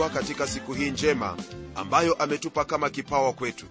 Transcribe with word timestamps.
mpendwa 0.00 0.20
katika 0.22 0.46
siku 0.46 0.74
hii 0.74 0.90
njema 0.90 1.36
ambayo 1.74 2.14
ametupa 2.14 2.64
kama 2.64 2.90
kipawa 2.90 3.32
kwetu. 3.32 3.66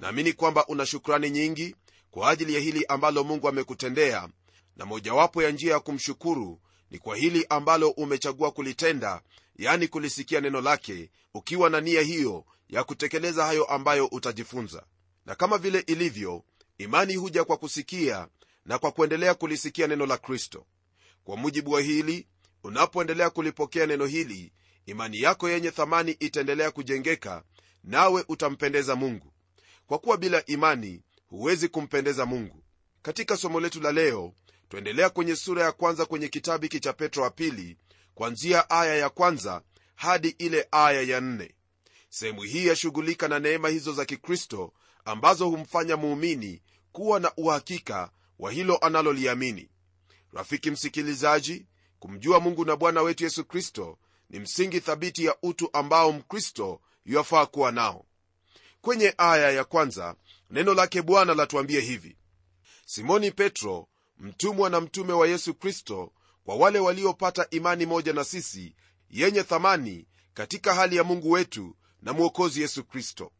Naamini 0.00 0.32
kwamba 0.32 0.66
una 0.66 0.86
shukrani 0.86 1.30
nyingi 1.30 1.76
kwa 2.10 2.30
ajili 2.30 2.54
ya 2.54 2.60
hili 2.60 2.86
ambalo 2.86 3.24
mungu 3.24 3.48
amekutendea 3.48 4.28
na 4.76 4.86
mojawapo 4.86 5.42
ya 5.42 5.50
njia 5.50 5.72
ya 5.72 5.80
kumshukuru 5.80 6.60
ni 6.90 6.98
kwa 6.98 7.16
hili 7.16 7.46
ambalo 7.48 7.90
umechagua 7.90 8.50
kulitenda 8.50 9.22
yani 9.56 9.88
kulisikia 9.88 10.40
neno 10.40 10.60
lake 10.60 11.10
ukiwa 11.34 11.70
na 11.70 11.80
nia 11.80 12.00
hiyo 12.02 12.44
ya 12.68 12.84
kutekeleza 12.84 13.44
hayo 13.44 13.64
ambayo 13.64 14.06
utajifunza. 14.06 14.82
Na 15.26 15.34
kama 15.34 15.58
vile 15.58 15.78
ilivyo 15.80 16.44
imani 16.78 17.14
huja 17.16 17.44
kwa 17.44 17.56
kusikia 17.56 18.28
na 18.64 18.78
kwa 18.78 18.92
kuendelea 18.92 19.34
kulisikia 19.34 19.86
neno 19.86 20.06
la 20.06 20.18
kristo. 20.18 20.66
Kwa 21.24 21.36
mujibu 21.36 21.70
wa 21.72 21.80
hili 21.80 22.26
unapoendelea 22.64 23.30
kulipokea 23.30 23.86
neno 23.86 24.06
hili 24.06 24.52
imani 24.90 25.20
yako 25.22 25.48
yenye 25.50 25.70
thamani 25.70 26.12
itaendelea 26.12 26.70
kujengeka 26.70 27.42
nawe 27.84 28.24
utampendeza 28.28 28.96
mungu. 28.96 29.32
Kwa 29.86 29.98
kuwa 29.98 30.16
bila 30.16 30.46
imani 30.46 31.02
huwezi 31.26 31.68
kumpendeza 31.68 32.26
mungu. 32.26 32.62
Katika 33.02 33.36
somo 33.36 33.60
letu 33.60 33.80
la 33.80 33.92
leo 33.92 34.34
twaendelea 34.68 35.10
kwenye 35.10 35.36
sura 35.36 35.62
ya 35.64 35.72
kwanza 35.72 36.06
kwenye 36.06 36.28
kitabu 36.28 36.62
hiki 36.62 36.80
cha 36.80 36.92
petro 36.92 37.22
wa 37.22 37.30
pili 37.30 37.76
kwanzia 38.14 38.70
aya 38.70 38.94
ya 38.94 39.08
kwanza 39.10 39.62
hadi 39.94 40.28
ile 40.28 40.68
aya 40.70 41.02
ya 41.02 41.20
nne. 41.20 41.54
Sehemu 42.10 42.42
hii 42.42 42.66
yashughulika 42.66 43.28
na 43.28 43.38
neema 43.38 43.68
hizo 43.68 43.92
za 43.92 44.04
kikristo 44.04 44.72
ambazo 45.04 45.48
humfanya 45.48 45.96
muumini 45.96 46.62
kuwa 46.92 47.20
na 47.20 47.32
uhakika 47.36 48.10
wa 48.38 48.52
hilo 48.52 48.76
analoliamini. 48.78 49.68
Rafiki 50.32 50.70
msikilizaji 50.70 51.66
kumjua 51.98 52.40
mungu 52.40 52.64
na 52.64 52.76
bwana 52.76 53.02
wetu 53.02 53.24
yesu 53.24 53.44
kristo 53.44 53.98
ni 54.30 54.38
msingi 54.38 54.80
thabiti 54.80 55.24
ya 55.24 55.36
utu 55.42 55.70
ambao 55.72 56.12
mkristo 56.12 56.80
yuafaa 57.04 57.46
kuwa 57.46 57.72
nao. 57.72 58.04
Kwenye 58.80 59.14
aya 59.18 59.50
ya 59.50 59.64
kwanza 59.64 60.14
neno 60.50 60.74
lake 60.74 61.02
bwana 61.02 61.34
latuambia 61.34 61.80
hivi. 61.80 62.16
Simoni 62.86 63.30
petro 63.30 63.88
mtumwa 64.18 64.70
na 64.70 64.80
mtume 64.80 65.12
wa 65.12 65.28
yesu 65.28 65.54
kristo 65.54 66.12
kwa 66.44 66.56
wale 66.56 66.78
waliopata 66.78 67.46
imani 67.50 67.86
moja 67.86 68.12
na 68.12 68.24
sisi 68.24 68.74
yenye 69.10 69.42
thamani 69.42 70.06
katika 70.34 70.74
hali 70.74 70.96
ya 70.96 71.04
mungu 71.04 71.30
wetu 71.30 71.76
na 72.02 72.12
mwokozi 72.12 72.60
yesu 72.60 72.84
kristo. 72.84 73.32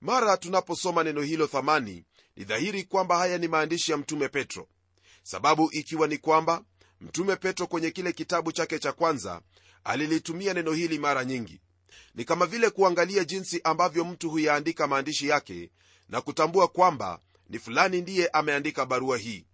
Mara 0.00 0.36
tunaposoma 0.36 1.04
neno 1.04 1.22
hilo 1.22 1.46
thamani 1.46 2.04
ni 2.36 2.44
dhahiri 2.44 2.84
kwamba 2.84 3.16
haya 3.18 3.38
ni 3.38 3.48
maandishi 3.48 3.90
ya 3.92 3.96
mtume 3.98 4.28
petro. 4.28 4.68
Sababu 5.22 5.68
ikiwa 5.72 6.06
ni 6.08 6.18
kwamba 6.18 6.64
mtume 7.00 7.36
petro 7.36 7.66
kwenye 7.66 7.90
kile 7.90 8.12
kitabu 8.12 8.52
chake 8.52 8.78
cha 8.78 8.92
kwanza 8.92 9.40
alilitumia 9.86 10.54
neno 10.54 10.72
hili 10.72 10.98
mara 10.98 11.24
nyingi. 11.24 11.60
Ni 12.14 12.24
kama 12.24 12.46
vile 12.46 12.70
kuangalia 12.70 13.24
jinsi 13.24 13.60
ambavyo 13.64 14.04
mtu 14.04 14.30
huyaandika 14.30 14.86
maandishi 14.86 15.28
yake 15.28 15.70
na 16.08 16.20
kutambua 16.20 16.68
kwamba 16.68 17.20
ni 17.48 17.58
fulani 17.58 18.00
ndiye 18.00 18.28
ameandika 18.28 18.86
barua 18.86 19.18
hii. 19.18 19.46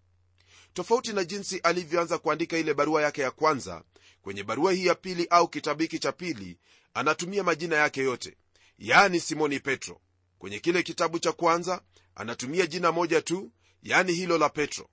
Tofauti 0.75 1.12
na 1.12 1.25
jinsi 1.25 1.59
alivyoanza 1.59 2.19
kuandika 2.19 2.59
ile 2.59 2.75
barua 2.75 3.03
yake 3.03 3.22
ya 3.22 3.31
kwanza 3.31 3.82
kwenye 4.22 4.42
barua 4.44 4.72
hii 4.72 4.87
ya 4.87 4.94
pili 4.94 5.26
au 5.31 5.48
kitabu 5.48 5.82
hiki 5.82 5.98
cha 5.98 6.12
pili 6.12 6.59
anatumia 6.94 7.42
majina 7.42 7.76
yake 7.76 8.00
yote. 8.00 8.37
Yaani 8.78 9.21
simoni 9.21 9.60
petro. 9.60 10.00
Kwenye 10.38 10.59
kile 10.59 10.82
kitabu 10.82 11.19
cha 11.19 11.32
kwanza 11.32 11.82
anatumia 12.15 12.66
jina 12.66 12.92
moja 12.92 13.22
tu 13.22 13.53
yaani 13.82 14.12
hilo 14.12 14.38
la 14.38 14.48
petro. 14.48 14.88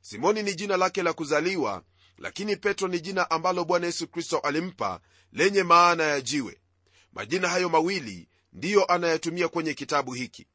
Simoni 0.00 0.42
ni 0.42 0.54
jina 0.54 0.76
lake 0.76 1.02
la 1.02 1.12
kuzaliwa 1.12 1.82
lakini 2.18 2.56
petro 2.56 2.88
ni 2.88 3.00
jina 3.00 3.30
ambalo 3.30 3.64
bwana 3.64 3.86
yesu 3.86 4.08
kristo 4.08 4.38
alimpa 4.38 5.00
lenye 5.32 5.62
maana 5.62 6.02
ya 6.04 6.20
jiwe. 6.20 6.60
Majina 7.12 7.48
hayo 7.48 7.68
mawili 7.68 8.28
ndiyo 8.52 8.84
anayatumia 8.84 9.48
kwenye 9.48 9.74
kitabu 9.74 10.12
hiki. 10.12 10.46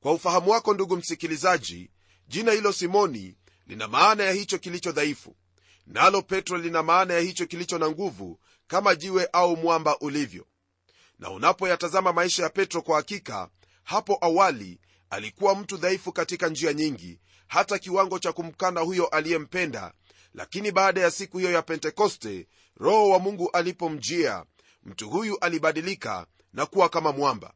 Kwa 0.00 0.12
ufahamu 0.12 0.50
wako 0.50 0.74
ndugu 0.74 0.96
msikilizaji 0.96 1.90
jina 2.28 2.52
hilo 2.52 2.72
simoni 2.72 3.36
lina 3.66 3.88
maana 3.88 4.22
ya 4.24 4.32
hicho 4.32 4.58
kilicho 4.58 4.92
dhaifu. 4.92 5.36
Nalo 5.86 6.22
petro 6.22 6.58
lina 6.58 6.82
maana 6.82 7.14
ya 7.14 7.20
hicho 7.20 7.46
kilicho 7.46 7.78
na 7.78 7.90
nguvu 7.90 8.40
kama 8.66 8.94
jiwe 8.94 9.28
au 9.32 9.56
mwamba 9.56 9.98
ulivyo. 9.98 10.46
Na 11.18 11.30
unapoyatazama 11.30 12.12
maisha 12.12 12.42
ya 12.42 12.50
petro 12.50 12.82
kwa 12.82 12.96
hakika 12.96 13.48
hapo 13.84 14.18
awali 14.20 14.80
alikuwa 15.10 15.54
mtu 15.54 15.76
dhaifu 15.76 16.12
katika 16.12 16.48
njia 16.48 16.72
nyingi 16.72 17.18
hata 17.46 17.78
kiwango 17.78 18.18
cha 18.18 18.32
kumkana 18.32 18.80
huyo 18.80 19.06
aliyempenda 19.06 19.92
lakini 20.34 20.72
baada 20.72 21.00
ya 21.00 21.10
siku 21.10 21.38
hiyo 21.38 21.52
ya 21.52 21.62
pentekoste 21.62 22.48
roho 22.76 23.08
wa 23.08 23.18
mungu 23.18 23.50
alipomjia 23.50 24.44
mtu 24.82 25.10
huyu 25.10 25.38
alibadilika 25.38 26.26
na 26.52 26.66
kuwa 26.66 26.88
kama 26.88 27.12
mwamba. 27.12 27.54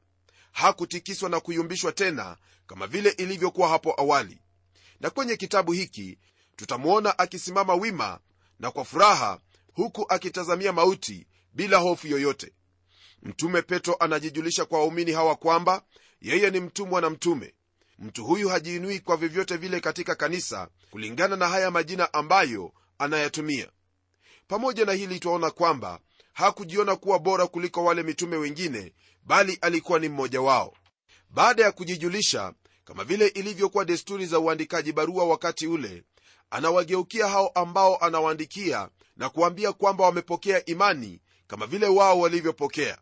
Hakutikiswa 0.52 1.28
na 1.28 1.40
kuyumbishwa 1.40 1.92
tena 1.92 2.36
kama 2.66 2.86
vile 2.86 3.10
ilivyokuwa 3.10 3.68
hapo 3.68 3.94
awali. 4.00 4.38
Na 5.00 5.10
kwenye 5.10 5.36
kitabu 5.36 5.72
hiki 5.72 6.18
tutamwona 6.56 7.18
akisimama 7.18 7.74
wima 7.74 8.20
na 8.58 8.70
kwa 8.70 8.84
furaha 8.84 9.40
huku 9.72 10.06
akitazamia 10.08 10.72
mauti 10.72 11.26
bila 11.52 11.78
hofu 11.78 12.06
yoyote. 12.06 12.52
Mtume 13.22 13.62
petro 13.62 13.94
anajijulisha 14.00 14.64
kwa 14.64 14.78
waumini 14.78 15.12
hawa 15.12 15.36
kwamba 15.36 15.82
yeye 16.20 16.50
ni 16.50 16.60
mtumwa 16.60 17.00
na 17.00 17.10
mtume 17.10 17.54
mtu 17.98 18.24
huyu 18.24 18.48
hajiinui 18.48 19.00
kwa 19.00 19.16
vyovyote 19.16 19.56
vile 19.56 19.80
katika 19.80 20.14
kanisa 20.14 20.68
kulingana 20.90 21.36
na 21.36 21.48
haya 21.48 21.70
majina 21.70 22.12
ambayo 22.12 22.72
anayatumia. 22.98 23.68
Pamoja 24.48 24.84
na 24.84 24.92
hili 24.92 25.20
twaona 25.20 25.50
kwamba 25.50 26.00
hakujiona 26.32 26.96
kuwa 26.96 27.18
bora 27.18 27.46
kuliko 27.46 27.84
wale 27.84 28.02
mitume 28.02 28.36
wengine 28.36 28.92
bali 29.24 29.58
alikuwa 29.60 29.98
ni 29.98 30.08
mmoja 30.08 30.40
wao. 30.40 30.74
Baada 31.30 31.62
ya 31.64 31.72
kujijulisha 31.72 32.52
kama 32.84 33.04
vile 33.04 33.26
ilivyokuwa 33.26 33.84
desturi 33.84 34.26
za 34.26 34.38
uandikaji 34.38 34.92
barua 34.92 35.24
wakati 35.24 35.66
ule 35.66 36.04
anawageukia 36.50 37.28
hao 37.28 37.48
ambao 37.48 37.96
anawaandikia 37.96 38.88
na 39.16 39.28
kuambia 39.28 39.72
kwamba 39.72 40.04
wamepokea 40.04 40.64
imani 40.64 41.20
kama 41.46 41.66
vile 41.66 41.86
wao 41.86 42.20
walivyopokea. 42.20 42.98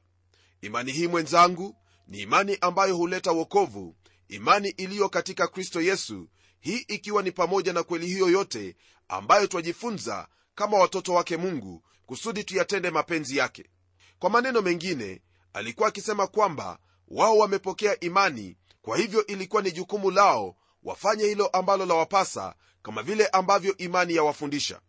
Imani 0.61 0.93
hii 0.93 1.07
mwenzangu 1.09 1.77
ni 2.09 2.21
imani 2.21 2.59
ambayo 2.61 2.97
huleta 2.97 3.33
wokovu 3.33 3.97
imani 4.33 4.69
iliyo 4.69 5.09
katika 5.09 5.49
kristo 5.49 5.81
yesu 5.81 6.29
hii 6.61 6.77
ikiwa 6.89 7.23
ni 7.23 7.33
pamoja 7.33 7.73
na 7.73 7.83
kweli 7.83 8.07
hiyo 8.07 8.31
yote 8.31 8.77
ambayo 9.09 9.47
twajifunza 9.47 10.29
kama 10.55 10.79
watoto 10.79 11.15
wake 11.15 11.37
mungu 11.37 11.85
kusudi 12.07 12.45
tuyatende 12.45 12.91
mapenzi 12.91 13.37
yake. 13.37 13.71
Kwa 14.19 14.31
maneno 14.31 14.63
mengine 14.63 15.23
alikuwa 15.53 15.89
akisema 15.89 16.27
kwamba 16.27 16.79
wao 17.09 17.39
wamepokea 17.39 18.01
imani 18.01 18.57
kwa 18.83 18.97
hivyo 18.97 19.27
ilikuwa 19.27 19.63
ni 19.63 19.73
jukumu 19.73 20.11
lao 20.11 20.57
wafanye 20.83 21.25
hilo 21.25 21.47
ambalo 21.47 21.87
lawapasa 21.87 22.55
kama 22.83 23.03
vile 23.03 23.27
ambavyo 23.27 23.77
imani 23.77 24.15
yawafundisha. 24.15 24.81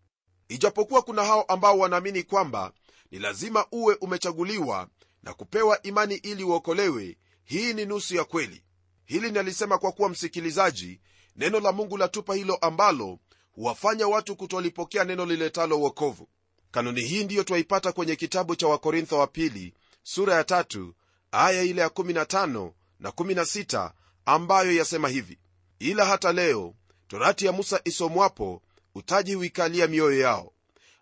Ijapokuwa 0.47 1.01
kuna 1.01 1.23
hao 1.25 1.41
ambao 1.43 1.77
wanaamini 1.79 2.23
kwamba 2.23 2.73
ni 3.11 3.19
lazima 3.19 3.65
uwe 3.71 3.95
umechaguliwa 3.95 4.87
na 5.23 5.33
kupewa 5.33 5.81
imani 5.81 6.15
ili 6.15 6.43
uokolewe 6.43 7.17
hii 7.43 7.73
ni 7.73 7.85
nusu 7.85 8.15
ya 8.15 8.23
kweli 8.23 8.63
hili 9.05 9.31
nalisema 9.31 9.77
kwa 9.77 9.91
kuwa 9.91 10.09
msikilizaji 10.09 10.99
neno 11.35 11.59
la 11.59 11.71
mungu 11.71 11.97
latupa 11.97 12.35
hilo 12.35 12.55
ambalo 12.55 13.19
huwafanya 13.51 14.07
watu 14.07 14.35
kutolipokea 14.35 15.03
neno 15.03 15.25
liletalo 15.25 15.79
uokovu 15.79 16.29
kanuni 16.71 17.01
hii 17.01 17.23
ndiyo 17.23 17.43
twaipata 17.43 17.91
kwenye 17.91 18.15
kitabu 18.15 18.55
cha 18.55 18.67
wakorintho 18.67 19.19
wa 19.19 19.27
pili 19.27 19.73
sura 20.03 20.33
ya 20.35 20.43
tatu 20.43 20.93
aya 21.31 21.63
ile 21.63 21.81
ya 21.81 21.87
15 21.87 22.71
na 22.99 23.09
16 23.09 23.91
ambayo 24.25 24.71
yasema 24.75 25.09
hivi. 25.09 25.39
Ila 25.79 26.05
hata 26.05 26.33
leo 26.33 26.73
torati 27.07 27.45
ya 27.45 27.51
musa 27.51 27.81
isomwapo 27.83 28.61
utaji 28.95 29.33
huikalia 29.33 29.87
mioyo 29.87 30.19
yao. 30.19 30.53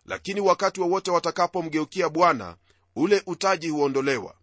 Lakini 0.06 0.40
wakati 0.40 0.80
wowote 0.80 1.10
wa 1.10 1.14
watakapomgeukia 1.14 2.08
bwana 2.08 2.56
ule 2.96 3.22
utaji 3.26 3.68
huondolewa. 3.68 4.34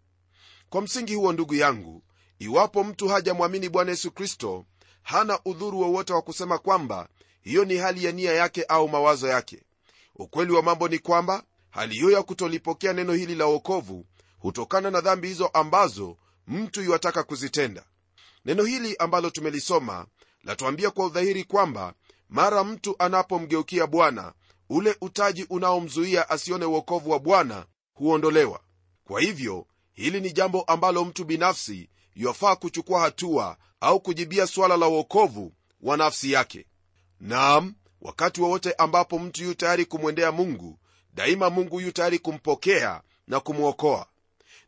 Kwa 0.70 0.82
msingi 0.82 1.14
huo 1.14 1.32
ndugu 1.32 1.54
yangu 1.54 2.02
iwapo 2.40 2.84
mtu 2.84 3.08
hajamwamini 3.08 3.68
bwana 3.68 3.90
yesu 3.90 4.10
kristo 4.10 4.64
hana 5.02 5.38
udhuru 5.44 5.80
wowote 5.80 6.12
wa 6.12 6.22
kusema 6.22 6.58
kwamba 6.58 7.08
hiyo 7.42 7.64
ni 7.64 7.76
hali 7.76 8.04
ya 8.04 8.12
nia 8.12 8.32
yake 8.32 8.64
au 8.64 8.88
mawazo 8.88 9.28
yake. 9.28 9.62
Ukweli 10.16 10.52
wa 10.52 10.62
mambo 10.62 10.88
ni 10.88 10.98
kwamba 10.98 11.42
hali 11.70 11.94
hiyo 11.94 12.10
ya 12.10 12.22
kutolipokea 12.22 12.92
neno 12.92 13.12
hili 13.12 13.34
la 13.34 13.46
uokovu 13.46 14.06
hutokana 14.38 14.90
na 14.90 15.00
dhambi 15.00 15.28
hizo 15.28 15.46
ambazo 15.46 16.16
mtu 16.46 16.82
iwataka 16.82 17.22
kuzitenda. 17.22 17.84
Neno 18.44 18.64
hili 18.64 18.96
ambalo 18.96 19.30
tumelisoma 19.30 20.06
latuambia 20.44 20.90
kwa 20.90 21.06
udhahiri 21.06 21.44
kwamba 21.44 21.94
mara 22.28 22.64
mtu 22.64 22.96
anapomgeukia 22.98 23.86
bwana 23.86 24.32
ule 24.70 24.96
utaji 25.00 25.46
unaomzuia 25.50 26.30
asione 26.30 26.64
uokovu 26.64 27.10
wa 27.10 27.18
bwana 27.18 27.66
huondolewa. 27.94 28.60
Kwa 29.04 29.20
hivyo 29.20 29.66
hili 29.92 30.20
ni 30.20 30.32
jambo 30.32 30.62
ambalo 30.62 31.04
mtu 31.04 31.24
binafsi 31.24 31.89
yafaa 32.16 32.56
kuchukua 32.56 33.00
hatua 33.00 33.56
au 33.80 34.00
kujibia 34.00 34.46
swala 34.46 34.76
la 34.76 34.88
uokovu 34.88 35.52
wa 35.80 35.96
nafsi 35.96 36.32
yake. 36.32 36.66
Naam 37.20 37.74
wakati 38.00 38.40
wowote 38.40 38.72
ambapo 38.72 39.18
mtu 39.18 39.44
yu 39.44 39.54
tayari 39.54 39.84
kumwendea 39.84 40.32
mungu 40.32 40.78
daima 41.14 41.50
mungu 41.50 41.80
yu 41.80 41.92
tayari 41.92 42.18
kumpokea 42.18 43.02
na 43.26 43.40
kumwokoa 43.40 44.06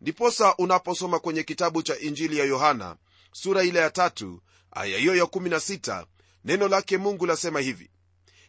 ndiposa 0.01 0.57
unaposoma 0.57 1.19
kwenye 1.19 1.43
kitabu 1.43 1.83
cha 1.83 1.99
injili 1.99 2.39
ya 2.39 2.45
yohana 2.45 2.97
sura 3.33 3.63
ile 3.65 3.79
ya 3.79 3.91
tatu 3.91 4.43
aya 4.71 4.99
hiyo 4.99 5.17
ya 5.17 5.25
16 5.25 6.07
neno 6.45 6.69
lake 6.69 6.99
mungu 6.99 7.27
lasema 7.27 7.61
hivi. 7.61 7.91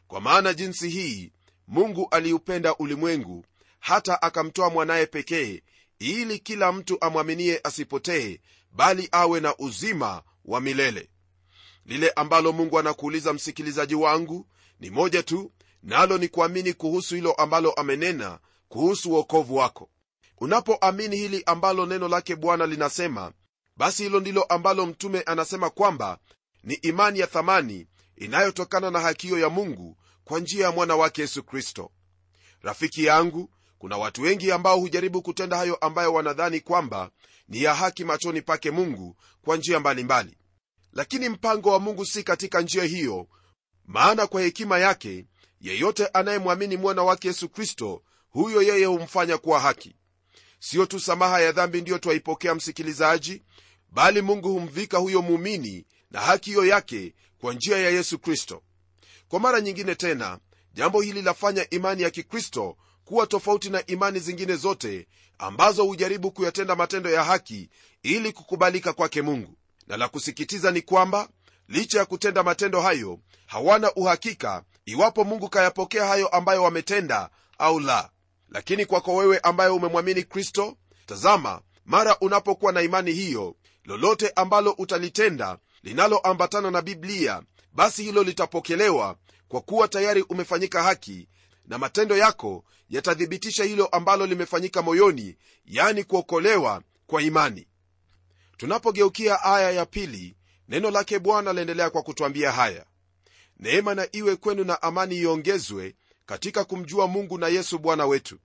Kwa 0.08 0.22
maana 0.22 0.54
jinsi 0.54 0.90
hii 0.90 1.32
mungu 1.68 2.08
aliupenda 2.12 2.76
ulimwengu 2.76 3.46
hata 3.80 4.22
akamtoa 4.22 4.70
mwanaye 4.70 5.06
pekee 5.06 5.62
ili 6.00 6.40
kila 6.40 6.72
mtu 6.72 6.98
amwaminie 7.02 7.60
asipotee 7.64 8.40
bali 8.74 9.10
awe 9.12 9.40
na 9.40 9.58
uzima 9.58 10.24
wa 10.46 10.62
milele. 10.62 11.10
Lile 11.86 12.10
ambalo 12.10 12.52
mungu 12.52 12.80
anakuuliza 12.80 13.34
msikilizaji 13.34 13.96
wangu 13.96 14.48
ni 14.80 14.90
moja 14.90 15.24
tu 15.24 15.52
nalo 15.84 16.18
ni 16.18 16.28
kuamini 16.28 16.74
kuhusu 16.74 17.16
hilo 17.16 17.34
ambalo 17.34 17.72
amenena 17.72 18.40
kuhusu 18.68 19.12
uokovu 19.12 19.56
wako. 19.56 19.90
Unapoamini 20.38 21.16
hili 21.18 21.44
ambalo 21.46 21.86
neno 21.86 22.08
lake 22.08 22.36
bwana 22.36 22.66
linasema 22.66 23.32
basi 23.78 24.04
hilo 24.04 24.20
ndilo 24.20 24.44
ambalo 24.44 24.86
mtume 24.86 25.22
anasema 25.22 25.70
kwamba 25.70 26.18
ni 26.64 26.74
imani 26.74 27.20
ya 27.20 27.28
thamani 27.28 27.88
inayotokana 28.16 28.92
na 28.92 29.00
hakiyo 29.00 29.40
ya 29.40 29.50
mungu 29.50 29.98
kwa 30.24 30.40
njia 30.40 30.66
ya 30.66 30.72
mwana 30.72 30.96
wake 30.96 31.22
yesu 31.22 31.44
kristo. 31.44 31.92
Rafiki 32.62 33.06
yangu 33.06 33.50
kuna 33.84 33.98
watu 33.98 34.22
wengi 34.22 34.52
ambao 34.52 34.80
hujaribu 34.80 35.22
kutenda 35.22 35.58
hayo 35.58 35.76
ambayo 35.76 36.14
wanadhani 36.14 36.60
kwamba 36.60 37.12
ni 37.48 37.64
ya 37.64 37.74
haki 37.76 38.04
machoni 38.04 38.42
pake 38.42 38.72
mungu 38.72 39.16
kwa 39.46 39.58
njia 39.58 39.80
mbalimbali. 39.80 40.38
Lakini 40.94 41.30
mpango 41.30 41.70
wa 41.72 41.80
mungu 41.80 42.06
si 42.06 42.24
katika 42.24 42.62
njia 42.62 42.84
hiyo 42.84 43.28
maana 43.86 44.28
kwa 44.28 44.42
hekima 44.42 44.80
yake 44.80 45.26
yeyote 45.62 46.08
anayemwamini 46.08 46.78
mwana 46.78 47.04
wake 47.04 47.28
yesu 47.28 47.50
kristo 47.50 48.04
huyo 48.30 48.62
yeye 48.62 48.86
humfanya 48.86 49.38
kuwa 49.38 49.60
haki. 49.60 49.96
Siyo 50.60 50.86
tu 50.86 51.00
samaha 51.00 51.42
ya 51.42 51.52
dhambi 51.52 51.82
ndiyo 51.82 51.98
twaipokea 51.98 52.56
msikilizaji 52.56 53.44
bali 53.92 54.22
mungu 54.22 54.50
humvika 54.54 54.98
huyo 54.98 55.22
muumini 55.22 55.86
na 56.12 56.22
haki 56.22 56.50
hiyo 56.50 56.66
yake 56.66 57.14
kwa 57.42 57.54
njia 57.54 57.78
ya 57.78 57.90
yesu 57.90 58.20
kristo. 58.20 58.64
Kwa 59.28 59.40
mara 59.40 59.62
nyingine 59.62 59.96
tena 59.96 60.40
jambo 60.74 61.02
hili 61.02 61.22
lafanya 61.22 61.70
imani 61.70 62.02
ya 62.02 62.10
kikristo 62.10 62.78
kuwa 63.06 63.28
tofauti 63.28 63.70
na 63.70 63.86
imani 63.86 64.20
zingine 64.20 64.56
zote 64.56 65.08
ambazo 65.38 65.84
hujaribu 65.86 66.32
kuyatenda 66.32 66.76
matendo 66.76 67.10
ya 67.10 67.24
haki 67.24 67.70
ili 68.04 68.32
kukubalika 68.32 68.94
kwake 68.94 69.22
mungu. 69.22 69.58
Na 69.88 69.98
la 69.98 70.08
kusikitiza 70.08 70.72
ni 70.72 70.82
kwamba 70.82 71.30
licha 71.68 72.00
ya 72.00 72.06
kutenda 72.06 72.44
matendo 72.44 72.82
hayo 72.82 73.20
hawana 73.46 73.94
uhakika 73.94 74.64
iwapo 74.86 75.24
mungu 75.24 75.50
kayapokea 75.50 76.06
hayo 76.06 76.28
ambayo 76.28 76.64
wametenda 76.64 77.30
au 77.58 77.80
la. 77.80 78.10
Lakini 78.50 78.86
kwako 78.86 79.16
wewe 79.16 79.40
ambaye 79.40 79.70
umemwamini 79.70 80.24
kristo 80.24 80.78
tazama 81.06 81.62
mara 81.86 82.18
unapokuwa 82.20 82.72
na 82.72 82.82
imani 82.82 83.12
hiyo 83.12 83.56
lolote 83.86 84.30
ambalo 84.36 84.72
utalitenda 84.72 85.58
linaloambatana 85.84 86.72
na 86.72 86.82
biblia 86.82 87.42
basi 87.74 88.04
hilo 88.04 88.24
litapokelewa 88.24 89.16
kwa 89.48 89.62
kuwa 89.62 89.88
tayari 89.88 90.22
umefanyika 90.22 90.84
haki 90.84 91.28
na 91.68 91.78
matendo 91.78 92.18
yako 92.18 92.64
yatathibitisha 92.94 93.64
hilo 93.64 93.86
ambalo 93.86 94.26
limefanyika 94.26 94.82
moyoni 94.82 95.38
yani 95.66 96.04
kuokolewa 96.04 96.82
kwa 97.08 97.22
imani. 97.22 97.68
Tunapogeukia 98.58 99.44
aya 99.44 99.72
ya 99.72 99.86
pili 99.86 100.36
neno 100.70 100.92
lake 100.92 101.20
bwana 101.20 101.54
laendelea 101.54 101.90
kwa 101.90 102.02
kutwambia 102.02 102.52
haya. 102.52 102.86
Neema 103.60 103.96
na 103.96 104.08
iwe 104.12 104.36
kwenu 104.36 104.64
na 104.64 104.82
amani 104.82 105.16
iongezwe 105.18 105.96
katika 106.26 106.64
kumjua 106.64 107.08
mungu 107.08 107.38
na 107.38 107.48
yesu 107.48 107.80
bwana 107.80 108.06
wetu. 108.06 108.40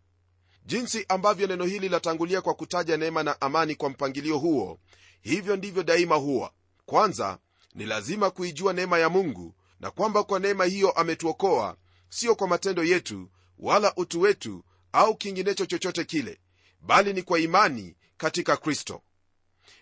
Jinsi 0.66 1.04
ambavyo 1.08 1.46
neno 1.46 1.64
hili 1.64 1.88
latangulia 1.88 2.40
kwa 2.40 2.54
kutaja 2.54 2.96
neema 2.96 3.22
na 3.22 3.40
amani 3.40 3.74
kwa 3.74 3.88
mpangilio 3.90 4.38
huo 4.38 4.78
hivyo 5.20 5.56
ndivyo 5.56 5.82
daima 5.82 6.14
huwa. 6.14 6.52
Kwanza 6.86 7.38
ni 7.74 7.86
lazima 7.86 8.30
kuijua 8.30 8.72
neema 8.72 8.98
ya 8.98 9.08
mungu 9.08 9.54
na 9.80 9.90
kwamba 9.90 10.22
kwa 10.24 10.38
neema 10.38 10.64
hiyo 10.64 10.90
ametuokoa 10.90 11.76
sio 12.08 12.34
kwa 12.34 12.48
matendo 12.48 12.84
yetu 12.84 13.28
wala 13.58 13.92
utu 13.96 14.20
wetu 14.20 14.64
au 14.92 15.16
kinginecho 15.16 15.66
chochote 15.66 16.04
kile 16.04 16.40
bali 16.80 17.12
ni 17.12 17.22
kwa 17.22 17.38
imani 17.38 17.96
katika 18.16 18.56
kristo. 18.56 19.02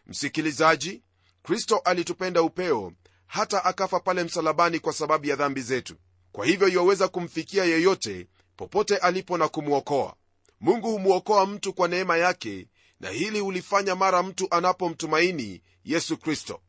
Msikilizaji 0.07 1.03
kristo 1.43 1.79
alitupenda 1.79 2.43
upeo 2.43 2.93
hata 3.27 3.65
akafa 3.65 4.01
pale 4.01 4.25
msalabani 4.25 4.79
kwa 4.81 4.93
sababu 4.93 5.27
ya 5.27 5.37
dhambi 5.37 5.61
zetu. 5.63 5.97
Kwa 6.33 6.47
hivyo 6.47 6.69
iwaweza 6.69 7.09
kumfikia 7.09 7.65
yeyote 7.65 8.27
popote 8.57 8.97
alipo 8.97 9.39
na 9.39 9.49
kumwokoa 9.49 10.17
mungu 10.61 10.91
humwokoa 10.91 11.47
mtu 11.47 11.73
kwa 11.73 11.89
neema 11.89 12.17
yake 12.17 12.69
na 13.01 13.11
hili 13.11 13.41
hulifanya 13.41 13.95
mara 13.95 14.23
mtu 14.23 14.47
anapomtumaini 14.51 15.63
yesu 15.85 16.17
kristo. 16.19 16.61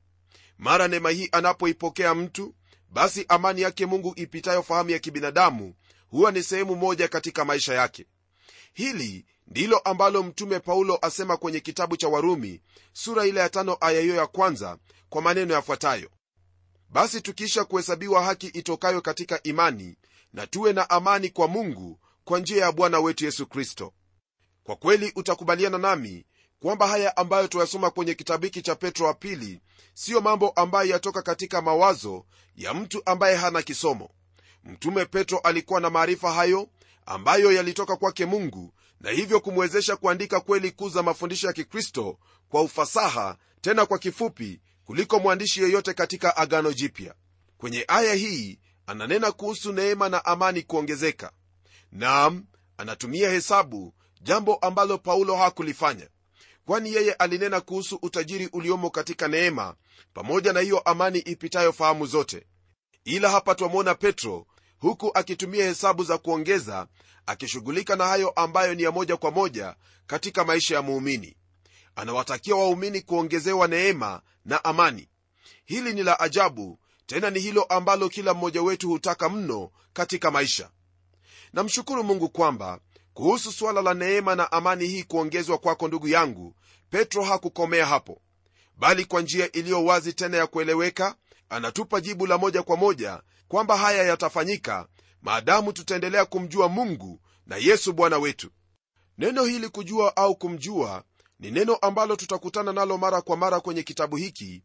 Mara 0.58 0.88
neema 0.88 1.10
hii 1.10 1.30
anapoipokea 1.32 2.16
mtu 2.16 2.56
basi 2.90 3.26
amani 3.30 3.62
yake 3.62 3.86
mungu 3.86 4.14
ipitayo 4.16 4.64
fahamu 4.64 4.90
ya 4.90 5.00
kibinadamu 5.00 5.74
huwa 6.10 6.32
ni 6.32 6.44
sehemu 6.44 6.76
moja 6.76 7.08
katika 7.08 7.46
maisha 7.46 7.74
yake. 7.74 8.06
Hili 8.74 9.26
ndilo 9.48 9.78
ambalo 9.78 10.24
mtume 10.24 10.60
paulo 10.60 11.00
asema 11.02 11.38
kwenye 11.38 11.60
kitabu 11.60 11.98
cha 11.98 12.08
warumi 12.08 12.62
sura 12.94 13.26
ile 13.26 13.40
ya 13.40 13.50
tano 13.50 13.78
aya 13.82 14.02
hiyo 14.02 14.16
ya 14.16 14.28
kwanza 14.28 14.78
kwa 15.10 15.22
maneno 15.22 15.54
yafuatayo. 15.54 16.10
Basi 16.90 17.22
tukiisha 17.22 17.66
kuhesabiwa 17.66 18.24
haki 18.24 18.48
itokayo 18.48 19.02
katika 19.02 19.44
imani 19.44 19.98
na 20.34 20.48
tuwe 20.48 20.74
na 20.74 20.90
amani 20.90 21.30
kwa 21.30 21.48
mungu 21.48 22.00
kwa 22.24 22.40
njia 22.40 22.66
ya 22.66 22.72
bwana 22.72 23.00
wetu 23.00 23.26
yesu 23.26 23.48
kristo. 23.48 23.94
Kwa 24.64 24.76
kweli 24.76 25.12
utakubaliana 25.16 25.78
nami 25.78 26.26
kwamba 26.60 26.88
haya 26.88 27.18
ambayo 27.18 27.48
tuyasoma 27.48 27.90
kwenye 27.90 28.14
kitabu 28.14 28.44
hiki 28.46 28.62
cha 28.62 28.76
petro 28.76 29.06
wa 29.08 29.14
pili 29.14 29.62
siyo 29.94 30.22
mambo 30.22 30.50
ambayo 30.50 30.90
yatoka 30.90 31.22
katika 31.22 31.62
mawazo 31.62 32.26
ya 32.56 32.74
mtu 32.74 33.02
ambaye 33.06 33.36
hana 33.36 33.62
kisomo 33.62 34.10
mtume 34.64 35.06
petro 35.06 35.38
alikuwa 35.40 35.80
na 35.82 35.90
maarifa 35.90 36.32
hayo 36.34 36.70
ambayo 37.06 37.52
yalitoka 37.52 37.96
kwake 37.96 38.26
mungu 38.26 38.74
na 39.02 39.12
hivyo 39.12 39.40
kumwezesha 39.40 39.96
kuandika 39.96 40.40
kweli 40.40 40.72
kuu 40.72 40.90
za 40.90 41.04
mafundisho 41.04 41.48
ya 41.48 41.54
kikristo 41.54 42.18
kwa 42.50 42.62
ufasaha 42.62 43.38
tena 43.62 43.86
kwa 43.86 44.00
kifupi 44.00 44.62
kuliko 44.86 45.20
mwandishi 45.20 45.62
yeyote 45.64 45.94
katika 45.94 46.38
agano 46.38 46.74
jipya. 46.74 47.16
Kwenye 47.58 47.86
aya 47.88 48.14
hii 48.14 48.60
ananena 48.88 49.32
kuhusu 49.32 49.74
neema 49.74 50.10
na 50.10 50.26
amani 50.26 50.62
kuongezeka. 50.62 51.32
Nam 51.92 52.46
anatumia 52.78 53.30
hesabu 53.30 53.94
jambo 54.22 54.56
ambalo 54.56 54.98
paulo 54.98 55.36
hakulifanya. 55.36 56.08
Kwani 56.66 56.94
yeye 56.94 57.14
alinena 57.14 57.62
kuhusu 57.62 58.00
utajiri 58.02 58.50
uliomo 58.54 58.90
katika 58.90 59.28
neema 59.28 59.76
pamoja 60.14 60.54
na 60.54 60.60
hiyo 60.60 60.80
amani 60.80 61.20
ipitayo 61.20 61.74
fahamu 61.74 62.06
zote 62.06 62.48
ila 63.08 63.30
hapa 63.30 63.56
twamwona 63.56 63.96
petro 63.96 64.46
huku 64.80 65.12
akitumia 65.14 65.66
hesabu 65.66 66.04
za 66.04 66.18
kuongeza 66.18 66.88
akishughulika 67.26 67.96
na 67.96 68.06
hayo 68.08 68.30
ambayo 68.30 68.76
ni 68.76 68.84
ya 68.84 68.92
moja 68.92 69.18
kwa 69.18 69.32
moja 69.32 69.76
katika 70.08 70.44
maisha 70.46 70.76
ya 70.76 70.82
muumini. 70.82 71.36
Anawatakia 71.96 72.56
waumini 72.56 73.02
kuongezewa 73.02 73.68
neema 73.68 74.22
na 74.46 74.64
amani. 74.64 75.10
Hili 75.66 75.94
ni 75.94 76.04
la 76.04 76.20
ajabu 76.20 76.80
tena 77.06 77.30
ni 77.30 77.40
hilo 77.40 77.64
ambalo 77.64 78.10
kila 78.10 78.34
mmoja 78.34 78.62
wetu 78.62 78.90
hutaka 78.90 79.30
mno 79.30 79.72
katika 79.94 80.32
maisha. 80.32 80.70
Namshukuru 81.54 82.04
mungu 82.04 82.30
kwamba 82.30 82.80
kuhusu 83.14 83.52
suala 83.52 83.82
la 83.82 83.94
neema 83.94 84.36
na 84.36 84.52
amani 84.52 84.88
hii 84.88 85.04
kuongezwa 85.04 85.58
kwako 85.58 85.88
ndugu 85.88 86.08
yangu 86.08 86.56
petro 86.90 87.24
hakukomea 87.24 87.86
hapo. 87.86 88.22
Bali 88.78 89.06
kwa 89.06 89.22
njia 89.22 89.52
iliyo 89.52 89.86
wazi 89.86 90.14
tena 90.14 90.38
ya 90.38 90.48
kueleweka 90.48 91.16
anatupa 91.50 92.02
jibu 92.02 92.28
la 92.28 92.38
moja 92.38 92.64
kwa 92.64 92.78
moja 92.78 93.22
kwamba 93.48 93.78
haya 93.78 94.04
yatafanyika. 94.04 94.88
Maadamu 95.22 95.74
tutaendelea 95.74 96.26
kumjua 96.26 96.68
mungu 96.70 97.22
na 97.46 97.56
yesu 97.58 97.94
bwana 97.94 98.18
wetu. 98.18 98.50
Neno 99.18 99.44
hili 99.44 99.70
kujua 99.70 100.18
au 100.18 100.36
kumjua 100.36 101.04
ni 101.40 101.52
neno 101.52 101.76
ambalo 101.76 102.16
tutakutana 102.16 102.74
nalo 102.74 102.98
mara 102.98 103.22
kwa 103.22 103.38
mara 103.38 103.60
kwenye 103.60 103.84
kitabu 103.84 104.16
hiki 104.16 104.64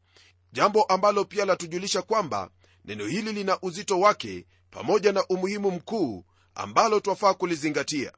jambo 0.52 0.82
ambalo 0.82 1.24
pia 1.24 1.44
latujulisha 1.44 2.02
kwamba 2.02 2.50
neno 2.84 3.06
hili 3.06 3.32
lina 3.32 3.58
uzito 3.62 4.00
wake 4.00 4.46
pamoja 4.70 5.12
na 5.12 5.26
umuhimu 5.26 5.70
mkuu 5.70 6.24
ambalo 6.54 7.00
twafaa 7.00 7.34
kulizingatia. 7.34 8.12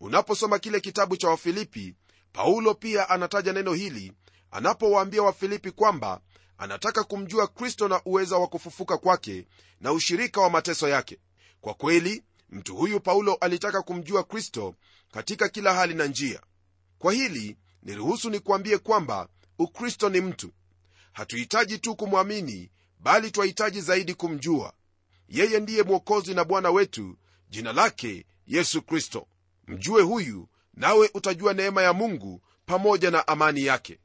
Unaposoma 0.00 0.58
kile 0.58 0.80
kitabu 0.80 1.16
cha 1.16 1.28
wafilipi 1.28 1.94
paulo 2.32 2.74
pia 2.74 3.08
anataja 3.08 3.52
neno 3.52 3.72
hili 3.72 4.12
anapowaambia 4.50 5.22
wafilipi 5.22 5.70
kwamba 5.70 6.20
anataka 6.62 7.04
kumjua 7.04 7.46
kristo 7.46 7.88
na 7.88 8.00
uweza 8.04 8.38
wa 8.38 8.46
kufufuka 8.46 8.98
kwake 8.98 9.46
na 9.80 9.92
ushirika 9.92 10.40
wa 10.40 10.50
mateso 10.50 10.88
yake. 10.88 11.18
Kwa 11.60 11.74
kweli 11.74 12.22
mtu 12.50 12.76
huyu 12.76 13.00
paulo 13.00 13.34
alitaka 13.34 13.82
kumjua 13.82 14.24
kristo 14.24 14.74
katika 15.12 15.48
kila 15.48 15.74
hali 15.74 15.94
na 15.94 16.06
njia. 16.06 16.40
Kwa 16.98 17.12
hili 17.12 17.56
niruhusu 17.82 18.30
nikuambie 18.30 18.78
kwamba 18.78 19.28
ukristo 19.58 20.08
ni 20.08 20.20
mtu. 20.20 20.50
Hatuhitaji 21.12 21.78
tu 21.78 21.96
kumwamini 21.96 22.70
bali 23.00 23.30
twahitaji 23.30 23.80
zaidi 23.80 24.14
kumjua. 24.14 24.72
Yeye 25.28 25.60
ndiye 25.60 25.82
mwokozi 25.82 26.34
na 26.34 26.44
bwana 26.44 26.70
wetu 26.70 27.16
jina 27.50 27.72
lake 27.72 28.26
yesu 28.46 28.82
kristo. 28.82 29.26
Mjue 29.66 30.02
huyu 30.02 30.48
nawe 30.74 31.10
utajua 31.14 31.54
neema 31.54 31.82
ya 31.82 31.92
mungu 31.92 32.42
pamoja 32.66 33.10
na 33.10 33.28
amani 33.28 33.64
yake 33.64 33.98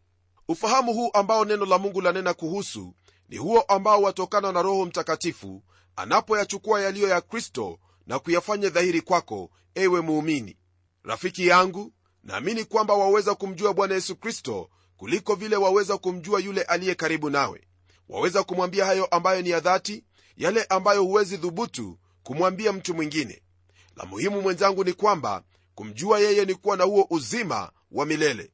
ufahamu 0.48 0.94
huu 0.94 1.10
ambao 1.13 1.46
neno 1.46 1.66
la 1.66 1.77
mungu 1.77 2.01
lanena 2.01 2.34
kuhusu 2.34 2.94
ni 3.30 3.38
huo 3.38 3.62
ambao 3.62 4.01
watokana 4.01 4.51
na 4.51 4.62
roho 4.62 4.86
mtakatifu 4.86 5.63
anapoyachukua 5.96 6.82
yaliyo 6.82 7.08
ya 7.10 7.22
kristo 7.22 7.80
na 8.08 8.20
kuyafanya 8.20 8.70
dhahiri 8.70 9.01
kwako 9.01 9.50
ewe 9.75 10.01
muumini. 10.01 10.58
Rafiki 11.04 11.48
yangu 11.48 11.94
naamini 12.24 12.66
kwamba 12.66 12.94
waweza 12.94 13.36
kumjua 13.36 13.74
bwana 13.74 13.96
yesu 13.96 14.16
kristo 14.16 14.70
kuliko 14.98 15.36
vile 15.36 15.56
waweza 15.56 15.98
kumjua 15.98 16.39
yule 16.39 16.62
aliye 16.62 16.96
karibu 16.96 17.30
nawe. 17.30 17.68
Waweza 18.10 18.44
kumwambia 18.44 18.86
hayo 18.86 19.06
ambayo 19.06 19.42
ni 19.42 19.50
ya 19.50 19.60
dhati 19.60 20.04
yale 20.38 20.63
ambayo 20.63 21.04
huwezi 21.04 21.38
dhubutu 21.38 22.00
kumwambia 22.24 22.74
mtu 22.74 22.94
mwingine. 22.94 23.42
La 23.96 24.06
muhimu 24.06 24.42
mwenzangu 24.42 24.84
ni 24.84 24.94
kwamba 24.94 25.44
kumjua 25.75 26.20
yeye 26.20 26.46
ni 26.46 26.56
kuwa 26.56 26.77
na 26.77 26.84
huo 26.84 27.08
uzima 27.10 27.72
wa 27.92 28.06
milele 28.06 28.51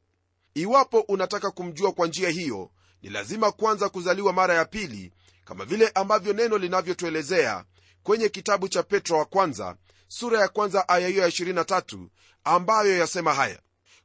iwapo 0.53 0.99
unataka 0.99 1.51
kumjua 1.51 1.91
kwa 1.91 2.07
njia 2.07 2.29
hiyo 2.29 2.71
ni 3.01 3.09
lazima 3.09 3.51
kwanza 3.51 3.89
kuzaliwa 3.89 4.33
mara 4.33 4.53
ya 4.53 4.65
pili 4.65 5.11
kama 5.45 5.65
vile 5.65 5.87
ambavyo 5.87 6.33
neno 6.33 6.57
linavyotuelezea 6.57 7.65
kwenye 8.03 8.29
kitabu 8.29 8.67
cha 8.67 8.83
petro 8.83 9.17
wa 9.17 9.25
kwanza 9.25 9.75
sura 10.07 10.39
ya 10.41 10.47
kwanza 10.47 10.89
aya 10.89 11.07
hiyo 11.07 11.21
ya 11.21 11.27
23 11.29 12.07
ambayo 12.43 12.97
yasema 12.97 13.33
haya 13.33 13.59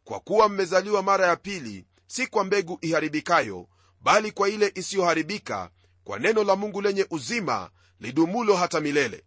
kwa 0.04 0.20
kuwa 0.20 0.48
mmezaliwa 0.48 1.02
mara 1.02 1.26
ya 1.26 1.36
pili 1.36 1.84
si 2.06 2.26
kwa 2.26 2.44
mbegu 2.44 2.78
iharibikayo 2.80 3.68
bali 4.00 4.32
kwa 4.32 4.48
ile 4.48 4.72
isiyoharibika 4.74 5.70
kwa 6.04 6.18
neno 6.18 6.44
la 6.44 6.56
mungu 6.56 6.80
lenye 6.82 7.06
uzima 7.10 7.70
lidumulo 8.00 8.56
hata 8.56 8.80
milele. 8.80 9.24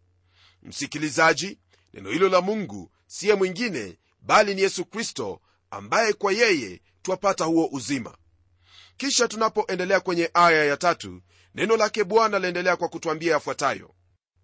Msikilizaji 0.64 1.60
neno 1.94 2.10
hilo 2.10 2.30
la 2.30 2.42
mungu 2.42 2.92
siye 3.08 3.34
mwingine 3.36 3.98
bali 4.22 4.56
ni 4.56 4.62
yesu 4.62 4.86
kristo 4.86 5.42
ambaye 5.72 6.14
kwa 6.14 6.32
yeye 6.34 6.82
twapata 7.02 7.46
huo 7.46 7.70
uzima. 7.72 8.18
Kisha 8.98 9.28
tunapoendelea 9.28 10.00
kwenye 10.00 10.30
aya 10.34 10.66
ya 10.66 10.78
tatu 10.78 11.22
neno 11.56 11.78
lake 11.78 12.04
bwana 12.04 12.40
laendelea 12.40 12.76
kwa 12.76 12.90
kutwambia 12.90 13.34
yafuatayo. 13.34 13.94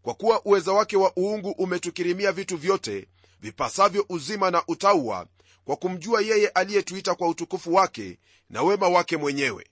Kwa 0.02 0.14
kuwa 0.14 0.46
uweza 0.46 0.72
wake 0.72 0.98
wa 0.98 1.14
uungu 1.18 1.52
umetukirimia 1.52 2.32
vitu 2.32 2.58
vyote 2.58 3.08
vipasavyo 3.40 4.06
uzima 4.10 4.52
na 4.52 4.64
utauwa 4.68 5.28
kwa 5.66 5.76
kumjua 5.76 6.22
yeye 6.22 6.48
aliyetuita 6.48 7.16
kwa 7.16 7.28
utukufu 7.28 7.74
wake 7.74 8.20
na 8.50 8.64
wema 8.64 8.88
wake 8.90 9.18
mwenyewe. 9.18 9.66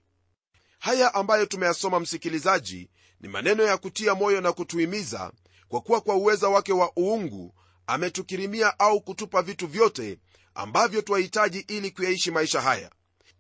Haya 0.80 1.13
ambayo 1.13 1.46
tumeyasoma 1.46 2.00
msikilizaji 2.00 2.89
ni 3.22 3.27
maneno 3.30 3.63
ya 3.63 3.77
kutia 3.77 4.15
moyo 4.15 4.42
na 4.42 4.51
kutuhimiza 4.54 5.32
kwa 5.68 5.82
kuwa 5.82 6.01
kwa 6.01 6.15
uweza 6.15 6.50
wake 6.50 6.74
wa 6.74 6.92
uungu 7.00 7.54
ametukirimia 7.88 8.80
au 8.80 9.01
kutupa 9.01 9.42
vitu 9.42 9.68
vyote 9.68 10.18
ambavyo 10.56 11.02
twahitaji 11.02 11.60
ili 11.60 11.92
kuyaishi 11.92 12.32
maisha 12.32 12.62
haya. 12.62 12.92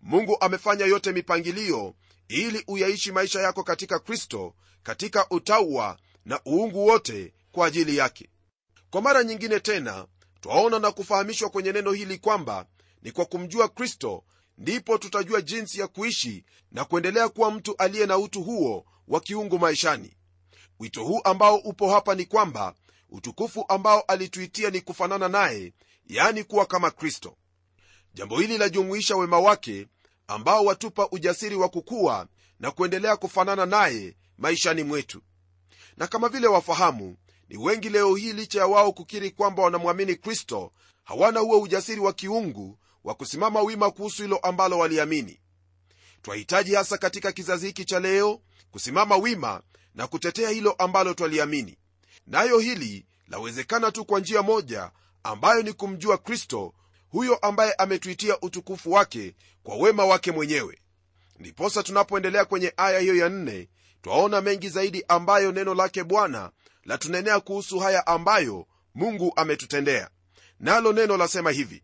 Mungu 0.01 0.37
amefanya 0.39 0.85
yote 0.85 1.11
mipangilio 1.11 1.95
ili 2.27 2.63
uyaishi 2.67 3.11
maisha 3.11 3.41
yako 3.41 3.63
katika 3.63 3.99
kristo 3.99 4.53
katika 4.83 5.29
utauwa 5.29 5.97
na 6.25 6.39
uungu 6.47 6.85
wote 6.87 7.33
kwa 7.51 7.67
ajili 7.67 7.97
yake. 7.97 8.29
Kwa 8.89 9.01
mara 9.01 9.23
nyingine 9.23 9.59
tena 9.59 10.07
twaona 10.41 10.79
na 10.79 10.91
kufahamishwa 10.91 11.49
kwenye 11.49 11.71
neno 11.71 11.91
hili 11.91 12.17
kwamba 12.17 12.65
ni 13.01 13.11
kwa 13.11 13.25
kumjua 13.25 13.67
kristo 13.69 14.23
ndipo 14.57 14.97
tutajua 14.97 15.41
jinsi 15.41 15.79
ya 15.79 15.87
kuishi 15.87 16.45
na 16.71 16.85
kuendelea 16.85 17.29
kuwa 17.29 17.51
mtu 17.51 17.75
aliye 17.77 18.05
na 18.05 18.17
utu 18.17 18.43
huo 18.43 18.85
wa 19.07 19.19
kiungu 19.21 19.59
maishani. 19.59 20.13
Wito 20.79 21.03
huu 21.03 21.21
ambao 21.23 21.55
upo 21.55 21.89
hapa 21.91 22.15
ni 22.15 22.25
kwamba 22.25 22.73
utukufu 23.09 23.65
ambao 23.67 24.01
alituitia 24.01 24.69
ni 24.69 24.81
kufanana 24.81 25.27
naye 25.27 25.73
yani 26.07 26.43
kuwa 26.43 26.65
kama 26.65 26.91
kristo. 26.91 27.37
Jambo 28.13 28.39
hili 28.39 28.57
lajumuisha 28.57 29.15
wema 29.15 29.39
wake 29.39 29.87
ambao 30.27 30.65
watupa 30.65 31.07
ujasiri 31.11 31.55
wa 31.55 31.69
kukua 31.69 32.27
na 32.59 32.71
kuendelea 32.71 33.15
kufanana 33.17 33.65
naye 33.65 34.15
maishani 34.37 34.83
mwetu. 34.83 35.21
Na 35.97 36.07
kama 36.07 36.29
vile 36.29 36.47
wafahamu 36.47 37.17
ni 37.49 37.57
wengi 37.57 37.89
leo 37.89 38.15
hii 38.15 38.33
licha 38.33 38.59
ya 38.59 38.67
wao 38.67 38.91
kukiri 38.93 39.31
kwamba 39.31 39.63
wanamwamini 39.63 40.15
kristo 40.15 40.71
hawana 41.03 41.39
huo 41.39 41.61
ujasiri 41.61 42.01
wa 42.01 42.13
kiungu 42.13 42.79
wa 43.03 43.15
kusimama 43.15 43.61
wima 43.61 43.91
kuhusu 43.91 44.21
hilo 44.21 44.37
ambalo 44.37 44.77
waliamini. 44.79 45.39
Twahitaji 46.21 46.75
hasa 46.75 46.97
katika 46.97 47.31
kizazi 47.31 47.67
hiki 47.67 47.85
cha 47.85 47.99
leo 47.99 48.41
kusimama 48.71 49.17
wima 49.17 49.61
na 49.95 50.07
kutetea 50.07 50.49
hilo 50.49 50.71
ambalo 50.71 51.13
twaliamini. 51.13 51.77
Nayo 52.27 52.59
hili 52.59 53.05
lawezekana 53.27 53.91
tu 53.91 54.05
kwa 54.05 54.19
njia 54.19 54.41
moja 54.41 54.91
ambayo 55.25 55.61
ni 55.63 55.73
kumjua 55.73 56.17
kristo 56.17 56.73
huyo 57.09 57.35
ambaye 57.35 57.73
ametuitia 57.73 58.39
utukufu 58.41 58.91
wake 58.91 59.35
kwa 59.63 59.75
wema 59.77 60.05
wake 60.05 60.31
mwenyewe. 60.31 60.79
Ndiposa 61.39 61.83
tunapoendelea 61.83 62.45
kwenye 62.45 62.73
aya 62.77 62.99
hiyo 62.99 63.15
ya 63.15 63.29
nne 63.29 63.69
twaona 64.01 64.41
mengi 64.41 64.69
zaidi 64.69 65.05
ambayo 65.07 65.51
neno 65.51 65.73
lake 65.73 66.03
bwana 66.03 66.51
latunenea 66.83 67.39
kuhusu 67.39 67.79
haya 67.79 68.07
ambayo 68.07 68.67
mungu 68.95 69.33
ametutendea. 69.35 70.09
Nalo 70.59 70.93
neno 70.93 71.17
lasema 71.17 71.51
hivi 71.51 71.83